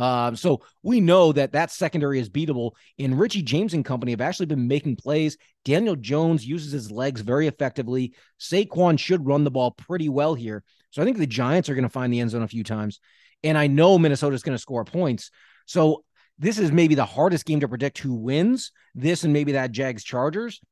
Um, 0.00 0.34
so 0.34 0.62
we 0.82 0.98
know 0.98 1.30
that 1.32 1.52
that 1.52 1.70
secondary 1.70 2.18
is 2.18 2.30
beatable. 2.30 2.72
And 2.98 3.20
Richie 3.20 3.42
James 3.42 3.74
and 3.74 3.84
company 3.84 4.12
have 4.12 4.22
actually 4.22 4.46
been 4.46 4.66
making 4.66 4.96
plays. 4.96 5.36
Daniel 5.62 5.94
Jones 5.94 6.46
uses 6.46 6.72
his 6.72 6.90
legs 6.90 7.20
very 7.20 7.46
effectively. 7.48 8.14
Saquon 8.40 8.98
should 8.98 9.26
run 9.26 9.44
the 9.44 9.50
ball 9.50 9.72
pretty 9.72 10.08
well 10.08 10.34
here. 10.34 10.64
So 10.90 11.02
I 11.02 11.04
think 11.04 11.18
the 11.18 11.26
Giants 11.26 11.68
are 11.68 11.74
going 11.74 11.82
to 11.82 11.90
find 11.90 12.10
the 12.10 12.20
end 12.20 12.30
zone 12.30 12.42
a 12.42 12.48
few 12.48 12.64
times. 12.64 12.98
And 13.44 13.58
I 13.58 13.66
know 13.66 13.98
Minnesota's 13.98 14.42
going 14.42 14.56
to 14.56 14.62
score 14.62 14.86
points. 14.86 15.30
So 15.66 16.02
this 16.38 16.58
is 16.58 16.72
maybe 16.72 16.94
the 16.94 17.04
hardest 17.04 17.44
game 17.44 17.60
to 17.60 17.68
predict 17.68 17.98
who 17.98 18.14
wins. 18.14 18.72
This 18.94 19.24
and 19.24 19.34
maybe 19.34 19.52
that 19.52 19.70
Jags 19.70 20.02
Chargers. 20.02 20.62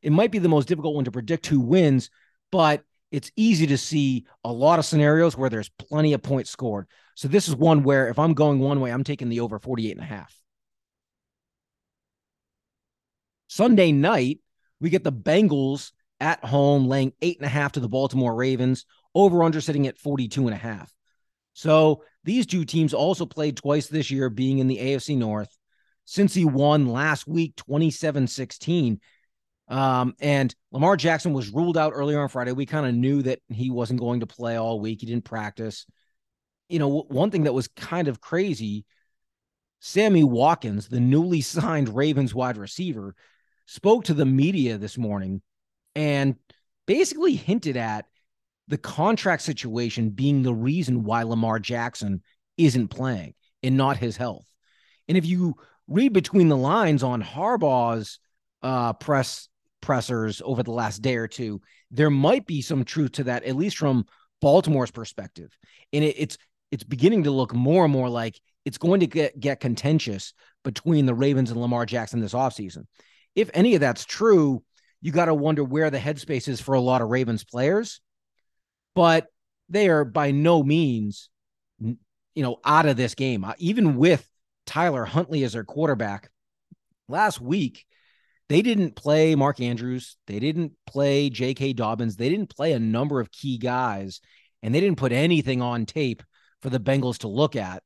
It 0.00 0.12
might 0.12 0.30
be 0.30 0.38
the 0.38 0.48
most 0.48 0.68
difficult 0.68 0.94
one 0.94 1.04
to 1.06 1.10
predict 1.10 1.48
who 1.48 1.58
wins, 1.58 2.08
but 2.52 2.84
it's 3.10 3.32
easy 3.34 3.66
to 3.66 3.76
see 3.76 4.26
a 4.44 4.52
lot 4.52 4.78
of 4.78 4.84
scenarios 4.84 5.36
where 5.36 5.50
there's 5.50 5.68
plenty 5.70 6.12
of 6.12 6.22
points 6.22 6.50
scored. 6.50 6.86
So 7.20 7.28
this 7.28 7.48
is 7.48 7.54
one 7.54 7.82
where 7.82 8.08
if 8.08 8.18
I'm 8.18 8.32
going 8.32 8.60
one 8.60 8.80
way, 8.80 8.90
I'm 8.90 9.04
taking 9.04 9.28
the 9.28 9.40
over 9.40 9.58
48 9.58 9.90
and 9.90 10.00
a 10.00 10.06
half. 10.06 10.34
Sunday 13.46 13.92
night, 13.92 14.38
we 14.80 14.88
get 14.88 15.04
the 15.04 15.12
Bengals 15.12 15.92
at 16.18 16.42
home 16.42 16.86
laying 16.86 17.12
eight 17.20 17.36
and 17.36 17.44
a 17.44 17.50
half 17.50 17.72
to 17.72 17.80
the 17.80 17.90
Baltimore 17.90 18.34
Ravens, 18.34 18.86
over 19.14 19.42
under 19.42 19.60
sitting 19.60 19.86
at 19.86 19.98
42 19.98 20.46
and 20.46 20.54
a 20.54 20.56
half. 20.56 20.90
So 21.52 22.04
these 22.24 22.46
two 22.46 22.64
teams 22.64 22.94
also 22.94 23.26
played 23.26 23.58
twice 23.58 23.88
this 23.88 24.10
year, 24.10 24.30
being 24.30 24.58
in 24.58 24.66
the 24.66 24.78
AFC 24.78 25.14
North. 25.18 25.54
Cincy 26.06 26.50
won 26.50 26.88
last 26.88 27.26
week, 27.26 27.54
27 27.56 28.28
16. 28.28 28.98
Um, 29.68 30.14
and 30.20 30.54
Lamar 30.72 30.96
Jackson 30.96 31.34
was 31.34 31.50
ruled 31.50 31.76
out 31.76 31.92
earlier 31.94 32.22
on 32.22 32.30
Friday. 32.30 32.52
We 32.52 32.64
kind 32.64 32.86
of 32.86 32.94
knew 32.94 33.20
that 33.24 33.40
he 33.50 33.70
wasn't 33.70 34.00
going 34.00 34.20
to 34.20 34.26
play 34.26 34.56
all 34.56 34.80
week. 34.80 35.00
He 35.00 35.06
didn't 35.06 35.26
practice. 35.26 35.84
You 36.70 36.78
know, 36.78 37.04
one 37.08 37.30
thing 37.30 37.44
that 37.44 37.54
was 37.54 37.68
kind 37.68 38.08
of 38.08 38.20
crazy 38.20 38.84
Sammy 39.80 40.24
Watkins, 40.24 40.88
the 40.88 41.00
newly 41.00 41.40
signed 41.40 41.94
Ravens 41.94 42.34
wide 42.34 42.56
receiver, 42.56 43.14
spoke 43.66 44.04
to 44.04 44.14
the 44.14 44.26
media 44.26 44.78
this 44.78 44.96
morning 44.96 45.42
and 45.94 46.36
basically 46.86 47.34
hinted 47.34 47.76
at 47.76 48.06
the 48.68 48.78
contract 48.78 49.42
situation 49.42 50.10
being 50.10 50.42
the 50.42 50.54
reason 50.54 51.02
why 51.02 51.24
Lamar 51.24 51.58
Jackson 51.58 52.22
isn't 52.56 52.88
playing 52.88 53.34
and 53.62 53.76
not 53.76 53.96
his 53.96 54.16
health. 54.16 54.46
And 55.08 55.18
if 55.18 55.26
you 55.26 55.56
read 55.88 56.12
between 56.12 56.48
the 56.48 56.56
lines 56.56 57.02
on 57.02 57.22
Harbaugh's 57.22 58.20
uh, 58.62 58.92
press 58.92 59.48
pressers 59.80 60.40
over 60.44 60.62
the 60.62 60.70
last 60.70 61.02
day 61.02 61.16
or 61.16 61.26
two, 61.26 61.60
there 61.90 62.10
might 62.10 62.46
be 62.46 62.62
some 62.62 62.84
truth 62.84 63.12
to 63.12 63.24
that, 63.24 63.44
at 63.44 63.56
least 63.56 63.76
from 63.76 64.06
Baltimore's 64.40 64.90
perspective. 64.90 65.56
And 65.92 66.04
it, 66.04 66.14
it's 66.18 66.38
it's 66.70 66.84
beginning 66.84 67.24
to 67.24 67.30
look 67.30 67.54
more 67.54 67.84
and 67.84 67.92
more 67.92 68.08
like 68.08 68.40
it's 68.64 68.78
going 68.78 69.00
to 69.00 69.06
get, 69.06 69.38
get 69.38 69.60
contentious 69.60 70.34
between 70.64 71.06
the 71.06 71.14
Ravens 71.14 71.50
and 71.50 71.60
Lamar 71.60 71.86
Jackson 71.86 72.20
this 72.20 72.34
offseason. 72.34 72.84
If 73.34 73.50
any 73.54 73.74
of 73.74 73.80
that's 73.80 74.04
true, 74.04 74.62
you 75.00 75.12
got 75.12 75.26
to 75.26 75.34
wonder 75.34 75.64
where 75.64 75.90
the 75.90 75.98
headspace 75.98 76.48
is 76.48 76.60
for 76.60 76.74
a 76.74 76.80
lot 76.80 77.00
of 77.00 77.08
Ravens 77.08 77.44
players 77.44 78.00
but 78.94 79.26
they 79.68 79.88
are 79.88 80.04
by 80.04 80.30
no 80.30 80.62
means, 80.62 81.28
you 81.80 81.96
know, 82.36 82.58
out 82.64 82.86
of 82.86 82.96
this 82.96 83.14
game. 83.14 83.44
Uh, 83.44 83.54
even 83.58 83.96
with 83.96 84.26
Tyler 84.66 85.04
Huntley 85.04 85.44
as 85.44 85.52
their 85.52 85.64
quarterback, 85.64 86.30
last 87.08 87.40
week 87.40 87.86
they 88.48 88.62
didn't 88.62 88.96
play 88.96 89.34
Mark 89.34 89.60
Andrews, 89.60 90.16
they 90.26 90.40
didn't 90.40 90.72
play 90.86 91.30
J.K. 91.30 91.74
Dobbins, 91.74 92.16
they 92.16 92.28
didn't 92.28 92.54
play 92.54 92.72
a 92.72 92.80
number 92.80 93.20
of 93.20 93.30
key 93.30 93.58
guys, 93.58 94.20
and 94.62 94.74
they 94.74 94.80
didn't 94.80 94.98
put 94.98 95.12
anything 95.12 95.62
on 95.62 95.86
tape 95.86 96.22
for 96.62 96.70
the 96.70 96.80
Bengals 96.80 97.18
to 97.18 97.28
look 97.28 97.56
at. 97.56 97.82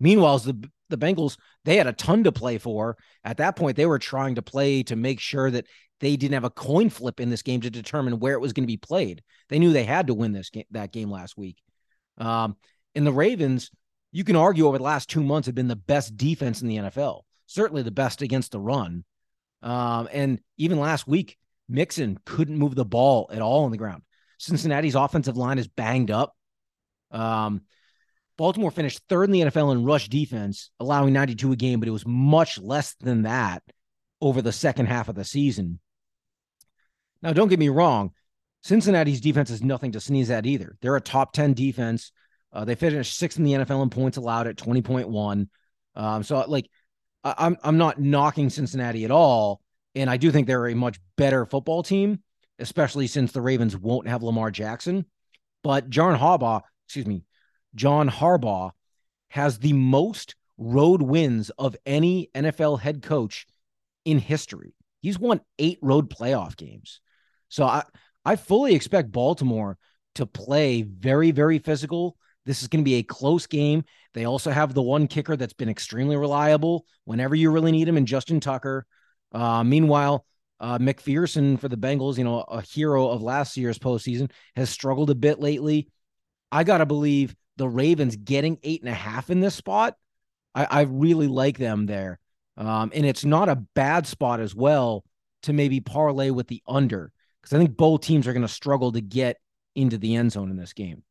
Meanwhile, 0.00 0.38
the 0.40 0.68
the 0.88 0.98
Bengals, 0.98 1.36
they 1.64 1.76
had 1.76 1.86
a 1.86 1.92
ton 1.92 2.24
to 2.24 2.32
play 2.32 2.58
for. 2.58 2.96
At 3.24 3.38
that 3.38 3.56
point, 3.56 3.76
they 3.76 3.86
were 3.86 3.98
trying 3.98 4.36
to 4.36 4.42
play 4.42 4.82
to 4.84 4.96
make 4.96 5.18
sure 5.20 5.50
that 5.50 5.66
they 6.00 6.16
didn't 6.16 6.34
have 6.34 6.44
a 6.44 6.50
coin 6.50 6.90
flip 6.90 7.20
in 7.20 7.30
this 7.30 7.42
game 7.42 7.60
to 7.62 7.70
determine 7.70 8.18
where 8.18 8.34
it 8.34 8.40
was 8.40 8.52
going 8.52 8.64
to 8.64 8.72
be 8.72 8.76
played. 8.76 9.22
They 9.48 9.58
knew 9.58 9.72
they 9.72 9.84
had 9.84 10.08
to 10.08 10.14
win 10.14 10.32
this 10.32 10.50
game, 10.50 10.64
that 10.72 10.92
game 10.92 11.10
last 11.10 11.36
week. 11.36 11.56
Um, 12.18 12.56
and 12.94 13.06
the 13.06 13.12
Ravens, 13.12 13.70
you 14.12 14.24
can 14.24 14.36
argue 14.36 14.66
over 14.66 14.78
the 14.78 14.84
last 14.84 15.08
two 15.08 15.22
months 15.22 15.46
have 15.46 15.54
been 15.54 15.68
the 15.68 15.76
best 15.76 16.16
defense 16.16 16.62
in 16.62 16.68
the 16.68 16.76
NFL, 16.76 17.22
certainly 17.46 17.82
the 17.82 17.90
best 17.90 18.22
against 18.22 18.52
the 18.52 18.60
run. 18.60 19.04
Um, 19.62 20.08
and 20.12 20.40
even 20.56 20.78
last 20.78 21.08
week, 21.08 21.36
Mixon 21.68 22.18
couldn't 22.24 22.58
move 22.58 22.74
the 22.74 22.84
ball 22.84 23.28
at 23.32 23.42
all 23.42 23.64
on 23.64 23.70
the 23.70 23.76
ground. 23.76 24.02
Cincinnati's 24.38 24.94
offensive 24.94 25.36
line 25.36 25.58
is 25.58 25.66
banged 25.66 26.10
up. 26.10 26.34
Um, 27.10 27.62
Baltimore 28.36 28.70
finished 28.70 29.00
third 29.08 29.24
in 29.24 29.30
the 29.30 29.40
NFL 29.42 29.72
in 29.72 29.84
rush 29.84 30.08
defense, 30.08 30.70
allowing 30.78 31.12
92 31.12 31.52
a 31.52 31.56
game, 31.56 31.80
but 31.80 31.88
it 31.88 31.92
was 31.92 32.06
much 32.06 32.58
less 32.58 32.94
than 33.00 33.22
that 33.22 33.62
over 34.20 34.42
the 34.42 34.52
second 34.52 34.86
half 34.86 35.08
of 35.08 35.14
the 35.14 35.24
season. 35.24 35.80
Now, 37.22 37.32
don't 37.32 37.48
get 37.48 37.58
me 37.58 37.70
wrong, 37.70 38.12
Cincinnati's 38.62 39.20
defense 39.20 39.50
is 39.50 39.62
nothing 39.62 39.92
to 39.92 40.00
sneeze 40.00 40.30
at 40.30 40.44
either. 40.44 40.76
They're 40.80 40.96
a 40.96 41.00
top 41.00 41.32
10 41.32 41.54
defense. 41.54 42.12
Uh, 42.52 42.64
they 42.64 42.74
finished 42.74 43.16
sixth 43.16 43.38
in 43.38 43.44
the 43.44 43.52
NFL 43.52 43.82
in 43.82 43.90
points 43.90 44.16
allowed 44.16 44.46
at 44.46 44.56
20.1. 44.56 45.48
Um, 45.94 46.22
so, 46.22 46.44
like, 46.46 46.68
I, 47.24 47.34
I'm 47.38 47.56
I'm 47.62 47.78
not 47.78 48.00
knocking 48.00 48.50
Cincinnati 48.50 49.04
at 49.04 49.10
all, 49.10 49.60
and 49.94 50.08
I 50.10 50.16
do 50.16 50.30
think 50.30 50.46
they're 50.46 50.68
a 50.68 50.74
much 50.74 50.98
better 51.16 51.46
football 51.46 51.82
team, 51.82 52.22
especially 52.58 53.06
since 53.06 53.32
the 53.32 53.40
Ravens 53.40 53.76
won't 53.76 54.08
have 54.08 54.22
Lamar 54.22 54.50
Jackson. 54.50 55.06
But 55.62 55.88
John 55.88 56.18
Harbaugh, 56.18 56.62
excuse 56.86 57.06
me, 57.06 57.24
John 57.76 58.10
Harbaugh 58.10 58.72
has 59.28 59.58
the 59.58 59.74
most 59.74 60.34
road 60.58 61.02
wins 61.02 61.50
of 61.50 61.76
any 61.86 62.30
NFL 62.34 62.80
head 62.80 63.02
coach 63.02 63.46
in 64.04 64.18
history. 64.18 64.74
He's 65.00 65.18
won 65.18 65.40
eight 65.58 65.78
road 65.82 66.10
playoff 66.10 66.56
games. 66.56 67.00
So 67.48 67.64
I, 67.64 67.84
I 68.24 68.36
fully 68.36 68.74
expect 68.74 69.12
Baltimore 69.12 69.78
to 70.16 70.26
play 70.26 70.82
very, 70.82 71.30
very 71.30 71.58
physical. 71.58 72.16
This 72.46 72.62
is 72.62 72.68
going 72.68 72.82
to 72.82 72.88
be 72.88 72.96
a 72.96 73.02
close 73.02 73.46
game. 73.46 73.84
They 74.14 74.24
also 74.24 74.50
have 74.50 74.72
the 74.72 74.82
one 74.82 75.06
kicker 75.06 75.36
that's 75.36 75.52
been 75.52 75.68
extremely 75.68 76.16
reliable 76.16 76.86
whenever 77.04 77.34
you 77.34 77.50
really 77.50 77.72
need 77.72 77.88
him, 77.88 77.96
and 77.96 78.06
Justin 78.06 78.40
Tucker. 78.40 78.86
Uh, 79.32 79.62
meanwhile, 79.62 80.24
uh, 80.60 80.78
McPherson 80.78 81.60
for 81.60 81.68
the 81.68 81.76
Bengals, 81.76 82.16
you 82.16 82.24
know, 82.24 82.40
a 82.40 82.62
hero 82.62 83.08
of 83.08 83.22
last 83.22 83.56
year's 83.56 83.78
postseason, 83.78 84.30
has 84.54 84.70
struggled 84.70 85.10
a 85.10 85.14
bit 85.14 85.38
lately. 85.38 85.88
I 86.50 86.64
got 86.64 86.78
to 86.78 86.86
believe 86.86 87.36
the 87.56 87.68
Ravens 87.68 88.16
getting 88.16 88.58
eight 88.62 88.82
and 88.82 88.90
a 88.90 88.94
half 88.94 89.30
in 89.30 89.40
this 89.40 89.54
spot. 89.54 89.96
I, 90.54 90.64
I 90.64 90.80
really 90.82 91.26
like 91.26 91.58
them 91.58 91.86
there. 91.86 92.18
Um, 92.56 92.90
and 92.94 93.04
it's 93.04 93.24
not 93.24 93.48
a 93.48 93.56
bad 93.56 94.06
spot 94.06 94.40
as 94.40 94.54
well 94.54 95.04
to 95.42 95.52
maybe 95.52 95.80
parlay 95.80 96.30
with 96.30 96.48
the 96.48 96.62
under 96.66 97.12
because 97.40 97.54
I 97.54 97.58
think 97.58 97.76
both 97.76 98.00
teams 98.00 98.26
are 98.26 98.32
going 98.32 98.42
to 98.42 98.48
struggle 98.48 98.92
to 98.92 99.00
get 99.00 99.36
into 99.74 99.98
the 99.98 100.16
end 100.16 100.32
zone 100.32 100.50
in 100.50 100.56
this 100.56 100.72
game. 100.72 101.02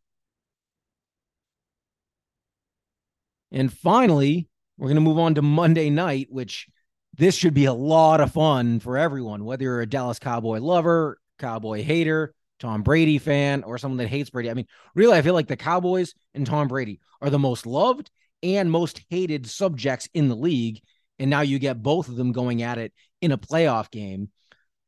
And 3.51 3.71
finally, 3.71 4.47
we're 4.77 4.87
going 4.87 4.95
to 4.95 5.01
move 5.01 5.19
on 5.19 5.35
to 5.35 5.41
Monday 5.41 5.89
night, 5.89 6.27
which 6.29 6.67
this 7.15 7.35
should 7.35 7.53
be 7.53 7.65
a 7.65 7.73
lot 7.73 8.19
of 8.19 8.33
fun 8.33 8.79
for 8.79 8.97
everyone, 8.97 9.45
whether 9.45 9.63
you're 9.63 9.81
a 9.81 9.85
Dallas 9.85 10.19
Cowboy 10.19 10.59
lover, 10.59 11.17
Cowboy 11.39 11.83
hater, 11.83 12.33
Tom 12.59 12.83
Brady 12.83 13.17
fan, 13.17 13.63
or 13.63 13.77
someone 13.77 13.97
that 13.97 14.07
hates 14.07 14.29
Brady. 14.29 14.49
I 14.49 14.53
mean, 14.53 14.67
really, 14.93 15.17
I 15.17 15.21
feel 15.21 15.33
like 15.33 15.47
the 15.47 15.57
Cowboys 15.57 16.13
and 16.33 16.45
Tom 16.45 16.67
Brady 16.67 16.99
are 17.21 17.29
the 17.29 17.39
most 17.39 17.65
loved 17.65 18.09
and 18.43 18.71
most 18.71 19.01
hated 19.09 19.47
subjects 19.47 20.07
in 20.13 20.27
the 20.29 20.35
league. 20.35 20.81
And 21.19 21.29
now 21.29 21.41
you 21.41 21.59
get 21.59 21.81
both 21.81 22.09
of 22.09 22.15
them 22.15 22.31
going 22.31 22.61
at 22.61 22.77
it 22.77 22.93
in 23.21 23.31
a 23.31 23.37
playoff 23.37 23.89
game. 23.91 24.29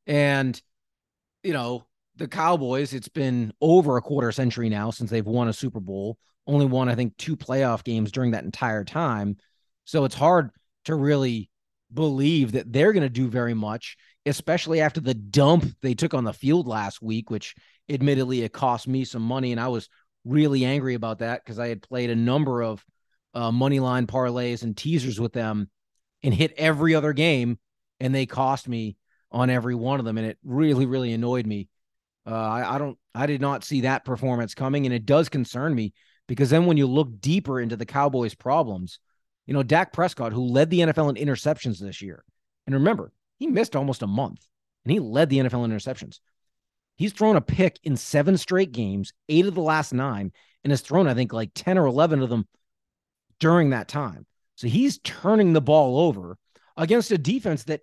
And, 0.05 0.61
you 1.43 1.53
know, 1.53 1.85
the 2.15 2.27
Cowboys, 2.27 2.93
it's 2.93 3.09
been 3.09 3.53
over 3.61 3.97
a 3.97 4.01
quarter 4.01 4.31
century 4.31 4.69
now 4.69 4.91
since 4.91 5.09
they've 5.09 5.25
won 5.25 5.47
a 5.47 5.53
Super 5.53 5.79
Bowl, 5.79 6.17
only 6.45 6.65
won, 6.65 6.89
I 6.89 6.95
think, 6.95 7.15
two 7.17 7.37
playoff 7.37 7.83
games 7.83 8.11
during 8.11 8.31
that 8.31 8.43
entire 8.43 8.83
time. 8.83 9.37
So 9.85 10.05
it's 10.05 10.15
hard 10.15 10.51
to 10.85 10.95
really 10.95 11.49
believe 11.93 12.53
that 12.53 12.71
they're 12.71 12.93
going 12.93 13.03
to 13.03 13.09
do 13.09 13.29
very 13.29 13.53
much 13.53 13.97
especially 14.27 14.81
after 14.81 14.99
the 14.99 15.13
dump 15.13 15.65
they 15.81 15.93
took 15.93 16.13
on 16.13 16.23
the 16.23 16.33
field 16.33 16.67
last 16.67 17.01
week, 17.01 17.29
which 17.29 17.55
admittedly 17.89 18.43
it 18.43 18.53
cost 18.53 18.87
me 18.87 19.03
some 19.03 19.21
money. 19.21 19.51
And 19.51 19.61
I 19.61 19.67
was 19.69 19.89
really 20.25 20.65
angry 20.65 20.93
about 20.93 21.19
that 21.19 21.43
because 21.43 21.59
I 21.59 21.67
had 21.67 21.81
played 21.81 22.09
a 22.09 22.15
number 22.15 22.61
of 22.61 22.83
uh, 23.33 23.51
money 23.51 23.79
line 23.79 24.07
parlays 24.07 24.63
and 24.63 24.75
teasers 24.75 25.19
with 25.19 25.33
them 25.33 25.69
and 26.23 26.33
hit 26.33 26.53
every 26.57 26.95
other 26.95 27.13
game. 27.13 27.59
And 27.99 28.13
they 28.13 28.25
cost 28.25 28.67
me 28.67 28.97
on 29.31 29.49
every 29.49 29.75
one 29.75 29.99
of 29.99 30.05
them. 30.05 30.17
And 30.17 30.27
it 30.27 30.37
really, 30.43 30.85
really 30.85 31.13
annoyed 31.13 31.47
me. 31.47 31.67
Uh, 32.25 32.35
I, 32.35 32.75
I 32.75 32.77
don't, 32.77 32.97
I 33.15 33.25
did 33.25 33.41
not 33.41 33.63
see 33.63 33.81
that 33.81 34.05
performance 34.05 34.53
coming. 34.53 34.85
And 34.85 34.93
it 34.93 35.05
does 35.05 35.29
concern 35.29 35.73
me 35.73 35.93
because 36.27 36.49
then 36.49 36.65
when 36.65 36.77
you 36.77 36.87
look 36.87 37.21
deeper 37.21 37.59
into 37.59 37.77
the 37.77 37.85
Cowboys' 37.85 38.35
problems, 38.35 38.99
you 39.45 39.53
know, 39.53 39.63
Dak 39.63 39.93
Prescott, 39.93 40.33
who 40.33 40.43
led 40.43 40.69
the 40.69 40.81
NFL 40.81 41.15
in 41.15 41.27
interceptions 41.27 41.79
this 41.79 42.01
year. 42.01 42.23
And 42.65 42.75
remember, 42.75 43.11
he 43.37 43.47
missed 43.47 43.75
almost 43.75 44.01
a 44.01 44.07
month 44.07 44.45
and 44.83 44.91
he 44.91 44.99
led 44.99 45.29
the 45.29 45.39
NFL 45.39 45.65
in 45.65 45.71
interceptions. 45.71 46.19
He's 46.95 47.13
thrown 47.13 47.35
a 47.35 47.41
pick 47.41 47.79
in 47.83 47.95
seven 47.95 48.37
straight 48.37 48.71
games, 48.71 49.13
eight 49.29 49.45
of 49.45 49.53
the 49.53 49.61
last 49.61 49.93
nine, 49.93 50.31
and 50.63 50.71
has 50.71 50.81
thrown, 50.81 51.07
I 51.07 51.13
think, 51.13 51.31
like 51.31 51.51
10 51.53 51.77
or 51.77 51.85
11 51.85 52.21
of 52.21 52.29
them 52.29 52.47
during 53.39 53.69
that 53.69 53.87
time. 53.87 54.25
So 54.55 54.67
he's 54.67 54.97
turning 54.99 55.53
the 55.53 55.61
ball 55.61 55.99
over 55.99 56.37
against 56.75 57.11
a 57.11 57.17
defense 57.17 57.65
that 57.65 57.81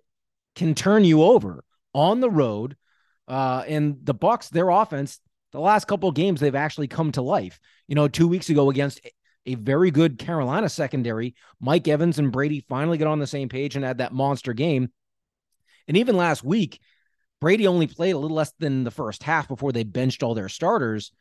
can 0.55 0.75
turn 0.75 1.05
you 1.05 1.23
over 1.23 1.63
on 1.93 2.19
the 2.19 2.29
road. 2.29 2.75
Uh, 3.27 3.63
and 3.67 3.97
the 4.03 4.13
Bucs, 4.13 4.49
their 4.49 4.69
offense, 4.69 5.19
the 5.51 5.59
last 5.59 5.85
couple 5.87 6.09
of 6.09 6.15
games, 6.15 6.39
they've 6.39 6.53
actually 6.53 6.87
come 6.87 7.11
to 7.13 7.21
life. 7.21 7.59
You 7.87 7.95
know, 7.95 8.07
two 8.07 8.27
weeks 8.27 8.49
ago 8.49 8.69
against 8.69 8.99
a 9.45 9.55
very 9.55 9.91
good 9.91 10.17
Carolina 10.17 10.67
secondary, 10.67 11.35
Mike 11.61 11.87
Evans 11.87 12.19
and 12.19 12.31
Brady 12.31 12.65
finally 12.67 12.97
get 12.97 13.07
on 13.07 13.19
the 13.19 13.27
same 13.27 13.47
page 13.47 13.75
and 13.75 13.85
had 13.85 13.99
that 13.99 14.13
monster 14.13 14.53
game. 14.53 14.89
And 15.87 15.97
even 15.97 16.17
last 16.17 16.43
week, 16.43 16.79
Brady 17.41 17.67
only 17.67 17.87
played 17.87 18.11
a 18.11 18.17
little 18.17 18.35
less 18.35 18.53
than 18.59 18.83
the 18.83 18.91
first 18.91 19.23
half 19.23 19.47
before 19.47 19.71
they 19.71 19.83
benched 19.83 20.23
all 20.23 20.33
their 20.33 20.49
starters, 20.49 21.11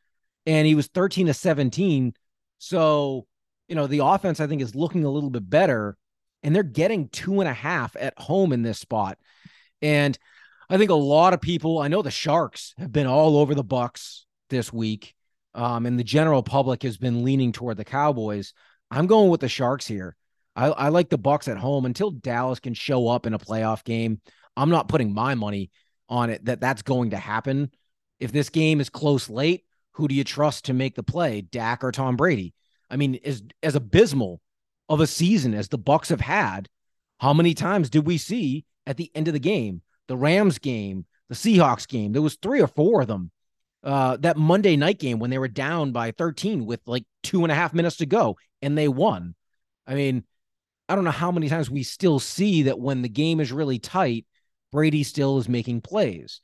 and 0.46 0.66
he 0.66 0.74
was 0.74 0.86
13 0.86 1.26
to 1.26 1.34
17. 1.34 2.14
So, 2.58 3.26
you 3.68 3.74
know, 3.74 3.86
the 3.86 4.04
offense 4.04 4.40
I 4.40 4.46
think 4.46 4.62
is 4.62 4.74
looking 4.74 5.04
a 5.04 5.10
little 5.10 5.30
bit 5.30 5.48
better, 5.48 5.96
and 6.42 6.54
they're 6.54 6.62
getting 6.62 7.08
two 7.08 7.40
and 7.40 7.48
a 7.48 7.54
half 7.54 7.96
at 7.98 8.18
home 8.18 8.52
in 8.52 8.62
this 8.62 8.78
spot. 8.78 9.18
And 9.82 10.18
I 10.70 10.78
think 10.78 10.90
a 10.90 10.94
lot 10.94 11.34
of 11.34 11.40
people, 11.40 11.78
I 11.78 11.88
know 11.88 12.02
the 12.02 12.10
Sharks 12.10 12.74
have 12.78 12.92
been 12.92 13.06
all 13.06 13.36
over 13.36 13.54
the 13.54 13.64
Bucs 13.64 14.22
this 14.50 14.72
week, 14.72 15.14
um, 15.54 15.86
and 15.86 15.98
the 15.98 16.04
general 16.04 16.42
public 16.42 16.82
has 16.84 16.96
been 16.96 17.24
leaning 17.24 17.52
toward 17.52 17.76
the 17.76 17.84
Cowboys. 17.84 18.54
I'm 18.90 19.06
going 19.06 19.30
with 19.30 19.40
the 19.40 19.48
Sharks 19.48 19.86
here. 19.86 20.16
I, 20.56 20.66
I 20.66 20.88
like 20.88 21.10
the 21.10 21.18
Bucs 21.18 21.48
at 21.48 21.58
home 21.58 21.84
until 21.84 22.10
Dallas 22.12 22.60
can 22.60 22.74
show 22.74 23.08
up 23.08 23.26
in 23.26 23.34
a 23.34 23.38
playoff 23.38 23.84
game. 23.84 24.20
I'm 24.56 24.70
not 24.70 24.88
putting 24.88 25.12
my 25.12 25.34
money 25.34 25.70
on 26.08 26.30
it 26.30 26.44
that 26.44 26.60
that's 26.60 26.82
going 26.82 27.10
to 27.10 27.16
happen. 27.16 27.70
If 28.20 28.32
this 28.32 28.50
game 28.50 28.80
is 28.80 28.88
close 28.88 29.28
late, 29.28 29.64
who 29.92 30.08
do 30.08 30.14
you 30.14 30.24
trust 30.24 30.66
to 30.66 30.72
make 30.72 30.94
the 30.94 31.02
play, 31.02 31.40
Dak 31.40 31.82
or 31.84 31.92
Tom 31.92 32.16
Brady? 32.16 32.54
I 32.90 32.96
mean, 32.96 33.18
as 33.24 33.42
as 33.62 33.74
abysmal 33.74 34.40
of 34.88 35.00
a 35.00 35.06
season 35.06 35.54
as 35.54 35.68
the 35.68 35.78
Bucs 35.78 36.08
have 36.08 36.20
had, 36.20 36.68
how 37.18 37.32
many 37.32 37.54
times 37.54 37.90
did 37.90 38.06
we 38.06 38.18
see 38.18 38.64
at 38.86 38.96
the 38.96 39.10
end 39.14 39.28
of 39.28 39.34
the 39.34 39.40
game, 39.40 39.82
the 40.08 40.16
Rams 40.16 40.58
game, 40.58 41.06
the 41.28 41.34
Seahawks 41.34 41.88
game? 41.88 42.12
There 42.12 42.22
was 42.22 42.36
three 42.36 42.60
or 42.60 42.66
four 42.66 43.00
of 43.00 43.08
them. 43.08 43.30
Uh, 43.82 44.16
that 44.18 44.38
Monday 44.38 44.76
night 44.76 44.98
game 44.98 45.18
when 45.18 45.28
they 45.28 45.38
were 45.38 45.48
down 45.48 45.92
by 45.92 46.10
13 46.10 46.64
with 46.64 46.80
like 46.86 47.04
two 47.22 47.42
and 47.42 47.52
a 47.52 47.54
half 47.54 47.74
minutes 47.74 47.96
to 47.96 48.06
go 48.06 48.36
and 48.62 48.78
they 48.78 48.88
won. 48.88 49.34
I 49.86 49.94
mean, 49.94 50.24
I 50.88 50.94
don't 50.94 51.04
know 51.04 51.10
how 51.10 51.30
many 51.30 51.50
times 51.50 51.70
we 51.70 51.82
still 51.82 52.18
see 52.18 52.62
that 52.62 52.78
when 52.78 53.02
the 53.02 53.10
game 53.10 53.40
is 53.40 53.52
really 53.52 53.78
tight, 53.78 54.24
Brady 54.74 55.04
still 55.04 55.38
is 55.38 55.48
making 55.48 55.82
plays. 55.82 56.40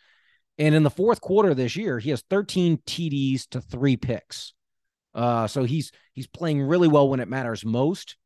And 0.56 0.72
in 0.72 0.84
the 0.84 0.90
fourth 0.90 1.20
quarter 1.20 1.52
this 1.52 1.74
year, 1.74 1.98
he 1.98 2.10
has 2.10 2.22
13 2.30 2.78
TDs 2.86 3.48
to 3.48 3.60
three 3.60 3.96
picks. 3.96 4.54
Uh, 5.12 5.48
so 5.48 5.64
he's 5.64 5.90
he's 6.12 6.28
playing 6.28 6.62
really 6.62 6.86
well 6.86 7.08
when 7.08 7.18
it 7.18 7.26
matters 7.26 7.64
most. 7.64 8.16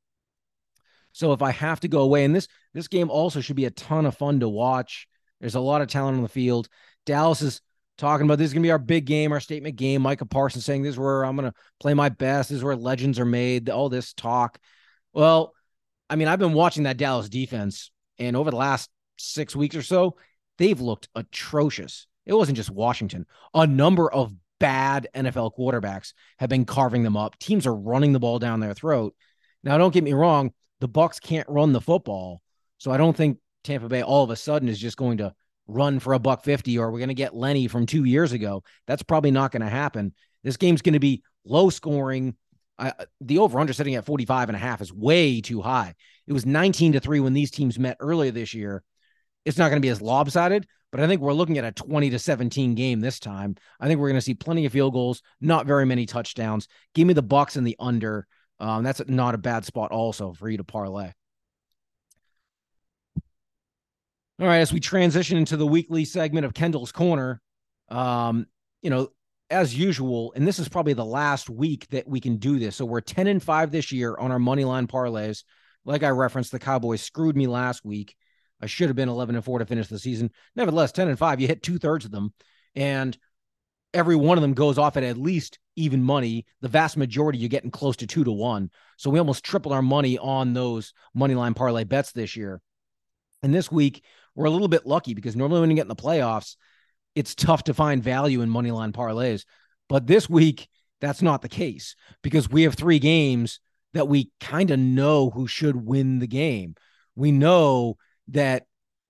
So 1.13 1.33
if 1.33 1.41
I 1.41 1.53
have 1.53 1.81
to 1.81 1.89
go 1.89 2.03
away, 2.03 2.25
and 2.25 2.37
this 2.37 2.49
this 2.75 2.87
game 2.87 3.09
also 3.09 3.41
should 3.41 3.57
be 3.57 3.65
a 3.65 3.71
ton 3.71 4.05
of 4.05 4.15
fun 4.15 4.41
to 4.41 4.49
watch. 4.49 5.09
There's 5.41 5.55
a 5.55 5.61
lot 5.61 5.81
of 5.81 5.89
talent 5.89 6.19
on 6.19 6.23
the 6.23 6.29
field. 6.29 6.69
Dallas 7.07 7.41
is 7.41 7.63
talking 7.97 8.27
about 8.27 8.37
this 8.37 8.49
is 8.49 8.53
gonna 8.53 8.63
be 8.63 8.73
our 8.73 8.79
big 8.79 9.07
game, 9.07 9.33
our 9.33 9.41
statement 9.41 9.77
game. 9.77 10.03
Micah 10.03 10.27
Parsons 10.27 10.67
saying 10.67 10.83
this 10.83 10.97
is 10.97 10.99
where 10.99 11.25
I'm 11.25 11.35
gonna 11.35 11.55
play 11.81 11.95
my 11.95 12.11
best. 12.11 12.51
This 12.51 12.59
is 12.59 12.65
where 12.65 12.77
legends 12.77 13.19
are 13.19 13.25
made. 13.25 13.71
All 13.71 13.89
this 13.89 14.13
talk. 14.13 14.59
Well, 15.15 15.55
I 16.11 16.17
mean, 16.17 16.29
I've 16.29 16.39
been 16.39 16.53
watching 16.53 16.83
that 16.83 16.99
Dallas 16.99 17.31
defense, 17.31 17.91
and 18.19 18.37
over 18.37 18.51
the 18.51 18.59
last 18.59 18.91
six 19.17 19.55
weeks 19.55 19.77
or 19.77 19.83
so, 19.83 20.17
they've 20.59 20.81
looked 20.81 21.09
atrocious. 21.15 22.07
It 22.27 22.35
wasn't 22.35 22.57
just 22.57 22.71
Washington. 22.71 23.27
A 23.53 23.67
number 23.67 24.11
of 24.11 24.35
bad 24.61 25.09
NFL 25.15 25.57
quarterbacks 25.59 26.13
have 26.39 26.49
been 26.49 26.65
carving 26.65 27.03
them 27.03 27.17
up. 27.17 27.39
Teams 27.39 27.67
are 27.67 27.75
running 27.75 28.13
the 28.13 28.21
ball 28.21 28.39
down 28.39 28.61
their 28.61 28.75
throat. 28.75 29.15
Now, 29.63 29.79
don't 29.79 29.95
get 29.95 30.05
me 30.05 30.13
wrong. 30.13 30.53
the 30.81 30.89
Bucs 30.89 31.21
can't 31.21 31.49
run 31.49 31.73
the 31.73 31.81
football. 31.81 32.43
So 32.79 32.91
I 32.91 32.97
don't 32.97 33.17
think 33.17 33.39
Tampa 33.63 33.89
Bay 33.89 34.03
all 34.03 34.25
of 34.25 34.31
a 34.31 34.37
sudden 34.37 34.69
is 34.69 34.79
just 34.79 34.97
going 34.97 35.19
to 35.19 35.35
run 35.67 35.99
for 35.99 36.13
a 36.13 36.19
buck 36.19 36.45
50 36.45 36.79
or 36.79 36.91
we're 36.91 36.99
going 36.99 37.09
to 37.09 37.15
get 37.15 37.35
Lenny 37.35 37.69
from 37.69 37.87
2 37.87 38.05
years 38.05 38.33
ago. 38.33 38.63
That's 38.87 39.03
probably 39.03 39.31
not 39.31 39.53
going 39.53 39.63
to 39.63 39.69
happen. 39.69 40.13
This 40.43 40.59
game's 40.59 40.83
going 40.83 40.93
to 40.93 41.01
be 41.01 41.23
low 41.45 41.71
scoring. 41.71 42.35
Uh, 42.79 42.91
the 43.21 43.39
over 43.39 43.59
under 43.59 43.73
sitting 43.73 43.95
at 43.95 44.05
45 44.05 44.51
and 44.51 44.57
a 44.57 44.59
half 44.59 44.81
is 44.81 44.93
way 44.93 45.41
too 45.41 45.63
high. 45.63 45.95
It 46.27 46.33
was 46.33 46.45
19 46.45 46.93
to 46.93 47.01
3 47.01 47.21
when 47.21 47.33
these 47.33 47.51
teams 47.51 47.79
met 47.79 47.97
earlier 48.01 48.31
this 48.31 48.53
year. 48.53 48.83
It's 49.45 49.59
not 49.59 49.69
going 49.69 49.81
to 49.81 49.87
be 49.87 49.91
as 49.91 50.01
lopsided, 50.01 50.67
but 50.91 51.01
I 51.01 51.07
think 51.07 51.21
we're 51.21 51.33
looking 51.33 51.59
at 51.59 51.65
a 51.65 51.73
20 51.73 52.11
to 52.11 52.19
17 52.19 52.75
game 52.75 53.01
this 53.01 53.19
time. 53.19 53.57
I 53.81 53.87
think 53.87 54.01
we're 54.01 54.09
going 54.09 54.19
to 54.19 54.25
see 54.25 54.35
plenty 54.35 54.65
of 54.65 54.73
field 54.73 54.93
goals, 54.93 55.23
not 55.41 55.67
very 55.67 55.85
many 55.85 56.07
touchdowns. 56.07 56.69
Give 56.95 57.07
me 57.07 57.15
the 57.15 57.23
Bucs 57.23 57.57
and 57.57 57.67
the 57.67 57.77
under. 57.79 58.27
Um, 58.61 58.85
that's 58.85 59.03
not 59.07 59.35
a 59.35 59.39
bad 59.39 59.65
spot 59.65 59.91
also 59.91 60.33
for 60.33 60.49
you 60.49 60.57
to 60.59 60.65
parlay. 60.65 61.13
All 64.41 64.47
right, 64.47 64.59
as 64.59 64.73
we 64.73 64.81
transition 64.81 65.37
into 65.37 65.57
the 65.57 65.67
weekly 65.67 66.05
segment 66.05 66.45
of 66.45 66.55
Kendall's 66.55 66.91
Corner, 66.91 67.41
um, 67.89 68.47
you 68.83 68.91
know, 68.91 69.09
as 69.51 69.77
usual, 69.77 70.33
and 70.35 70.47
this 70.47 70.59
is 70.59 70.69
probably 70.69 70.95
the 70.95 71.05
last 71.05 71.49
week 71.49 71.87
that 71.91 72.09
we 72.09 72.21
can 72.21 72.39
do 72.39 72.59
this. 72.59 72.77
So 72.77 72.85
we're 72.85 73.01
10 73.01 73.27
and 73.27 73.43
5 73.43 73.71
this 73.71 73.93
year 73.93 74.17
on 74.19 74.33
our 74.33 74.39
money 74.39 74.65
line 74.65 74.87
parlays. 74.87 75.45
Like 75.85 76.03
I 76.03 76.09
referenced, 76.09 76.51
the 76.51 76.59
Cowboys 76.59 77.03
screwed 77.03 77.37
me 77.37 77.47
last 77.47 77.85
week. 77.85 78.17
I 78.65 78.67
should 78.67 78.89
have 78.89 78.97
been 78.97 79.11
11 79.11 79.35
and 79.35 79.45
4 79.45 79.59
to 79.59 79.67
finish 79.67 79.89
the 79.89 79.99
season. 79.99 80.31
Nevertheless, 80.57 80.91
10 80.91 81.09
and 81.09 81.19
5, 81.19 81.39
you 81.39 81.47
hit 81.47 81.63
two 81.63 81.77
thirds 81.77 82.07
of 82.07 82.11
them. 82.11 82.33
And 82.75 83.17
every 83.93 84.17
one 84.17 84.39
of 84.39 84.43
them 84.43 84.55
goes 84.55 84.79
off 84.79 84.97
at 84.97 85.03
at 85.03 85.19
least 85.19 85.59
even 85.77 86.03
money. 86.03 86.47
The 86.63 86.69
vast 86.69 86.97
majority, 86.97 87.39
you're 87.39 87.51
getting 87.51 87.71
close 87.71 87.95
to 87.97 88.07
two 88.07 88.25
to 88.25 88.33
one. 88.33 88.71
So 88.97 89.11
we 89.11 89.19
almost 89.19 89.45
tripled 89.45 89.75
our 89.75 89.83
money 89.83 90.17
on 90.17 90.55
those 90.55 90.95
money 91.13 91.35
line 91.35 91.53
parlay 91.53 91.85
bets 91.85 92.13
this 92.13 92.37
year. 92.37 92.63
And 93.43 93.53
this 93.53 93.71
week, 93.71 94.03
we're 94.35 94.47
a 94.47 94.51
little 94.51 94.67
bit 94.67 94.87
lucky 94.87 95.13
because 95.13 95.37
normally 95.37 95.61
when 95.61 95.69
you 95.69 95.77
get 95.77 95.83
in 95.83 95.89
the 95.89 95.95
playoffs, 95.95 96.57
it's 97.15 97.35
tough 97.35 97.65
to 97.65 97.75
find 97.75 98.03
value 98.03 98.41
in 98.41 98.49
money 98.49 98.71
line 98.71 98.93
parlays. 98.93 99.45
But 99.91 100.07
this 100.07 100.27
week, 100.27 100.69
that's 101.03 101.21
not 101.21 101.43
the 101.43 101.51
case 101.51 101.97
because 102.23 102.49
we 102.49 102.63
have 102.63 102.77
three 102.77 102.99
games 102.99 103.61
that 103.93 104.09
we 104.09 104.31
kind 104.41 104.71
of 104.71 104.79
know 104.79 105.29
who 105.29 105.47
should 105.47 105.77
win 105.77 106.19
the 106.19 106.27
game. 106.27 106.77
We 107.15 107.31
know 107.31 107.99
that 108.29 108.67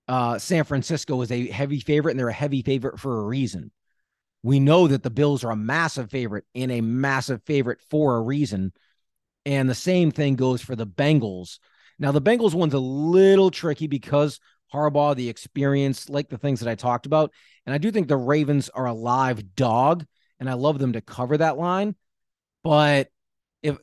uh, 0.07 0.37
San 0.37 0.63
Francisco 0.63 1.21
is 1.21 1.31
a 1.31 1.47
heavy 1.47 1.79
favorite 1.79 2.11
and 2.11 2.19
they're 2.19 2.29
a 2.29 2.33
heavy 2.33 2.61
favorite 2.61 2.99
for 2.99 3.19
a 3.19 3.23
reason. 3.23 3.71
We 4.43 4.59
know 4.59 4.87
that 4.87 5.01
the 5.01 5.09
Bills 5.09 5.43
are 5.43 5.51
a 5.51 5.55
massive 5.55 6.11
favorite 6.11 6.45
and 6.53 6.71
a 6.71 6.81
massive 6.81 7.41
favorite 7.43 7.79
for 7.89 8.17
a 8.17 8.21
reason. 8.21 8.73
And 9.45 9.69
the 9.69 9.75
same 9.75 10.11
thing 10.11 10.35
goes 10.35 10.61
for 10.61 10.75
the 10.75 10.85
Bengals. 10.85 11.59
Now, 11.97 12.11
the 12.11 12.21
Bengals 12.21 12.53
one's 12.53 12.73
a 12.73 12.79
little 12.79 13.49
tricky 13.49 13.87
because 13.87 14.39
Harbaugh, 14.73 15.15
the 15.15 15.29
experience, 15.29 16.09
like 16.09 16.29
the 16.29 16.37
things 16.37 16.59
that 16.59 16.69
I 16.69 16.75
talked 16.75 17.05
about. 17.05 17.31
And 17.65 17.73
I 17.73 17.77
do 17.77 17.91
think 17.91 18.07
the 18.07 18.17
Ravens 18.17 18.69
are 18.69 18.85
a 18.85 18.93
live 18.93 19.55
dog, 19.55 20.05
and 20.39 20.49
I 20.49 20.53
love 20.53 20.79
them 20.79 20.93
to 20.93 21.01
cover 21.01 21.37
that 21.37 21.57
line. 21.57 21.95
But 22.63 23.09
if 23.63 23.77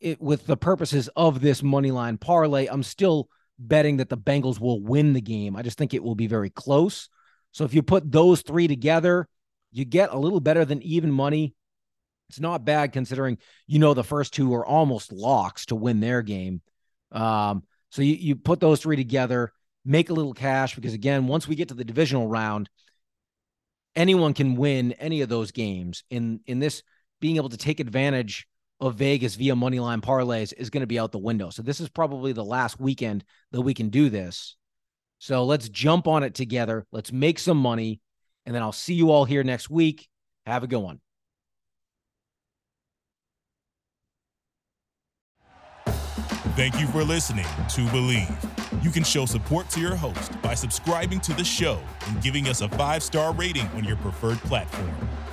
it 0.00 0.20
with 0.20 0.46
the 0.46 0.56
purposes 0.56 1.08
of 1.14 1.40
this 1.40 1.62
money 1.62 1.90
line 1.90 2.18
parlay, 2.18 2.66
I'm 2.66 2.82
still 2.82 3.28
betting 3.58 3.98
that 3.98 4.08
the 4.08 4.16
Bengals 4.16 4.60
will 4.60 4.82
win 4.82 5.12
the 5.12 5.20
game. 5.20 5.56
I 5.56 5.62
just 5.62 5.78
think 5.78 5.94
it 5.94 6.02
will 6.02 6.14
be 6.14 6.26
very 6.26 6.50
close. 6.50 7.08
So 7.52 7.64
if 7.64 7.74
you 7.74 7.82
put 7.82 8.10
those 8.10 8.42
three 8.42 8.66
together, 8.66 9.28
you 9.70 9.84
get 9.84 10.12
a 10.12 10.18
little 10.18 10.40
better 10.40 10.64
than 10.64 10.82
even 10.82 11.10
money. 11.10 11.54
It's 12.28 12.40
not 12.40 12.64
bad 12.64 12.92
considering 12.92 13.38
you 13.66 13.78
know 13.78 13.94
the 13.94 14.04
first 14.04 14.32
two 14.32 14.54
are 14.54 14.64
almost 14.64 15.12
locks 15.12 15.66
to 15.66 15.74
win 15.74 16.00
their 16.00 16.22
game. 16.22 16.62
Um, 17.10 17.64
so 17.90 18.00
you, 18.02 18.14
you 18.14 18.36
put 18.36 18.60
those 18.60 18.80
three 18.80 18.96
together 18.96 19.52
make 19.84 20.10
a 20.10 20.14
little 20.14 20.34
cash 20.34 20.74
because 20.74 20.94
again, 20.94 21.26
once 21.26 21.48
we 21.48 21.56
get 21.56 21.68
to 21.68 21.74
the 21.74 21.84
divisional 21.84 22.28
round, 22.28 22.68
anyone 23.96 24.34
can 24.34 24.56
win 24.56 24.92
any 24.92 25.20
of 25.20 25.28
those 25.28 25.52
games. 25.52 26.04
In 26.10 26.40
in 26.46 26.58
this 26.58 26.82
being 27.20 27.36
able 27.36 27.50
to 27.50 27.56
take 27.56 27.80
advantage 27.80 28.46
of 28.82 28.96
Vegas 28.96 29.36
via 29.36 29.54
money 29.54 29.78
line 29.78 30.00
parlays 30.00 30.52
is 30.56 30.68
going 30.68 30.80
to 30.80 30.88
be 30.88 30.98
out 30.98 31.12
the 31.12 31.18
window. 31.18 31.50
So 31.50 31.62
this 31.62 31.80
is 31.80 31.88
probably 31.88 32.32
the 32.32 32.44
last 32.44 32.80
weekend 32.80 33.24
that 33.52 33.60
we 33.62 33.74
can 33.74 33.90
do 33.90 34.10
this. 34.10 34.56
So 35.18 35.44
let's 35.44 35.68
jump 35.68 36.08
on 36.08 36.24
it 36.24 36.34
together. 36.34 36.84
Let's 36.90 37.12
make 37.12 37.38
some 37.38 37.56
money. 37.56 38.00
And 38.44 38.52
then 38.52 38.60
I'll 38.60 38.72
see 38.72 38.94
you 38.94 39.12
all 39.12 39.24
here 39.24 39.44
next 39.44 39.70
week. 39.70 40.08
Have 40.46 40.64
a 40.64 40.66
good 40.66 40.80
one. 40.80 41.00
Thank 46.56 46.80
you 46.80 46.88
for 46.88 47.04
listening 47.04 47.44
to 47.44 47.80
Bleav. 47.86 48.84
You 48.84 48.90
can 48.90 49.04
show 49.04 49.26
support 49.26 49.70
to 49.70 49.80
your 49.80 49.94
host 49.94 50.42
by 50.42 50.54
subscribing 50.54 51.20
to 51.20 51.32
the 51.34 51.44
show 51.44 51.78
and 52.08 52.20
giving 52.20 52.48
us 52.48 52.62
a 52.62 52.68
five 52.70 53.04
star 53.04 53.32
rating 53.32 53.68
on 53.68 53.84
your 53.84 53.96
preferred 53.96 54.38
platform. 54.38 54.92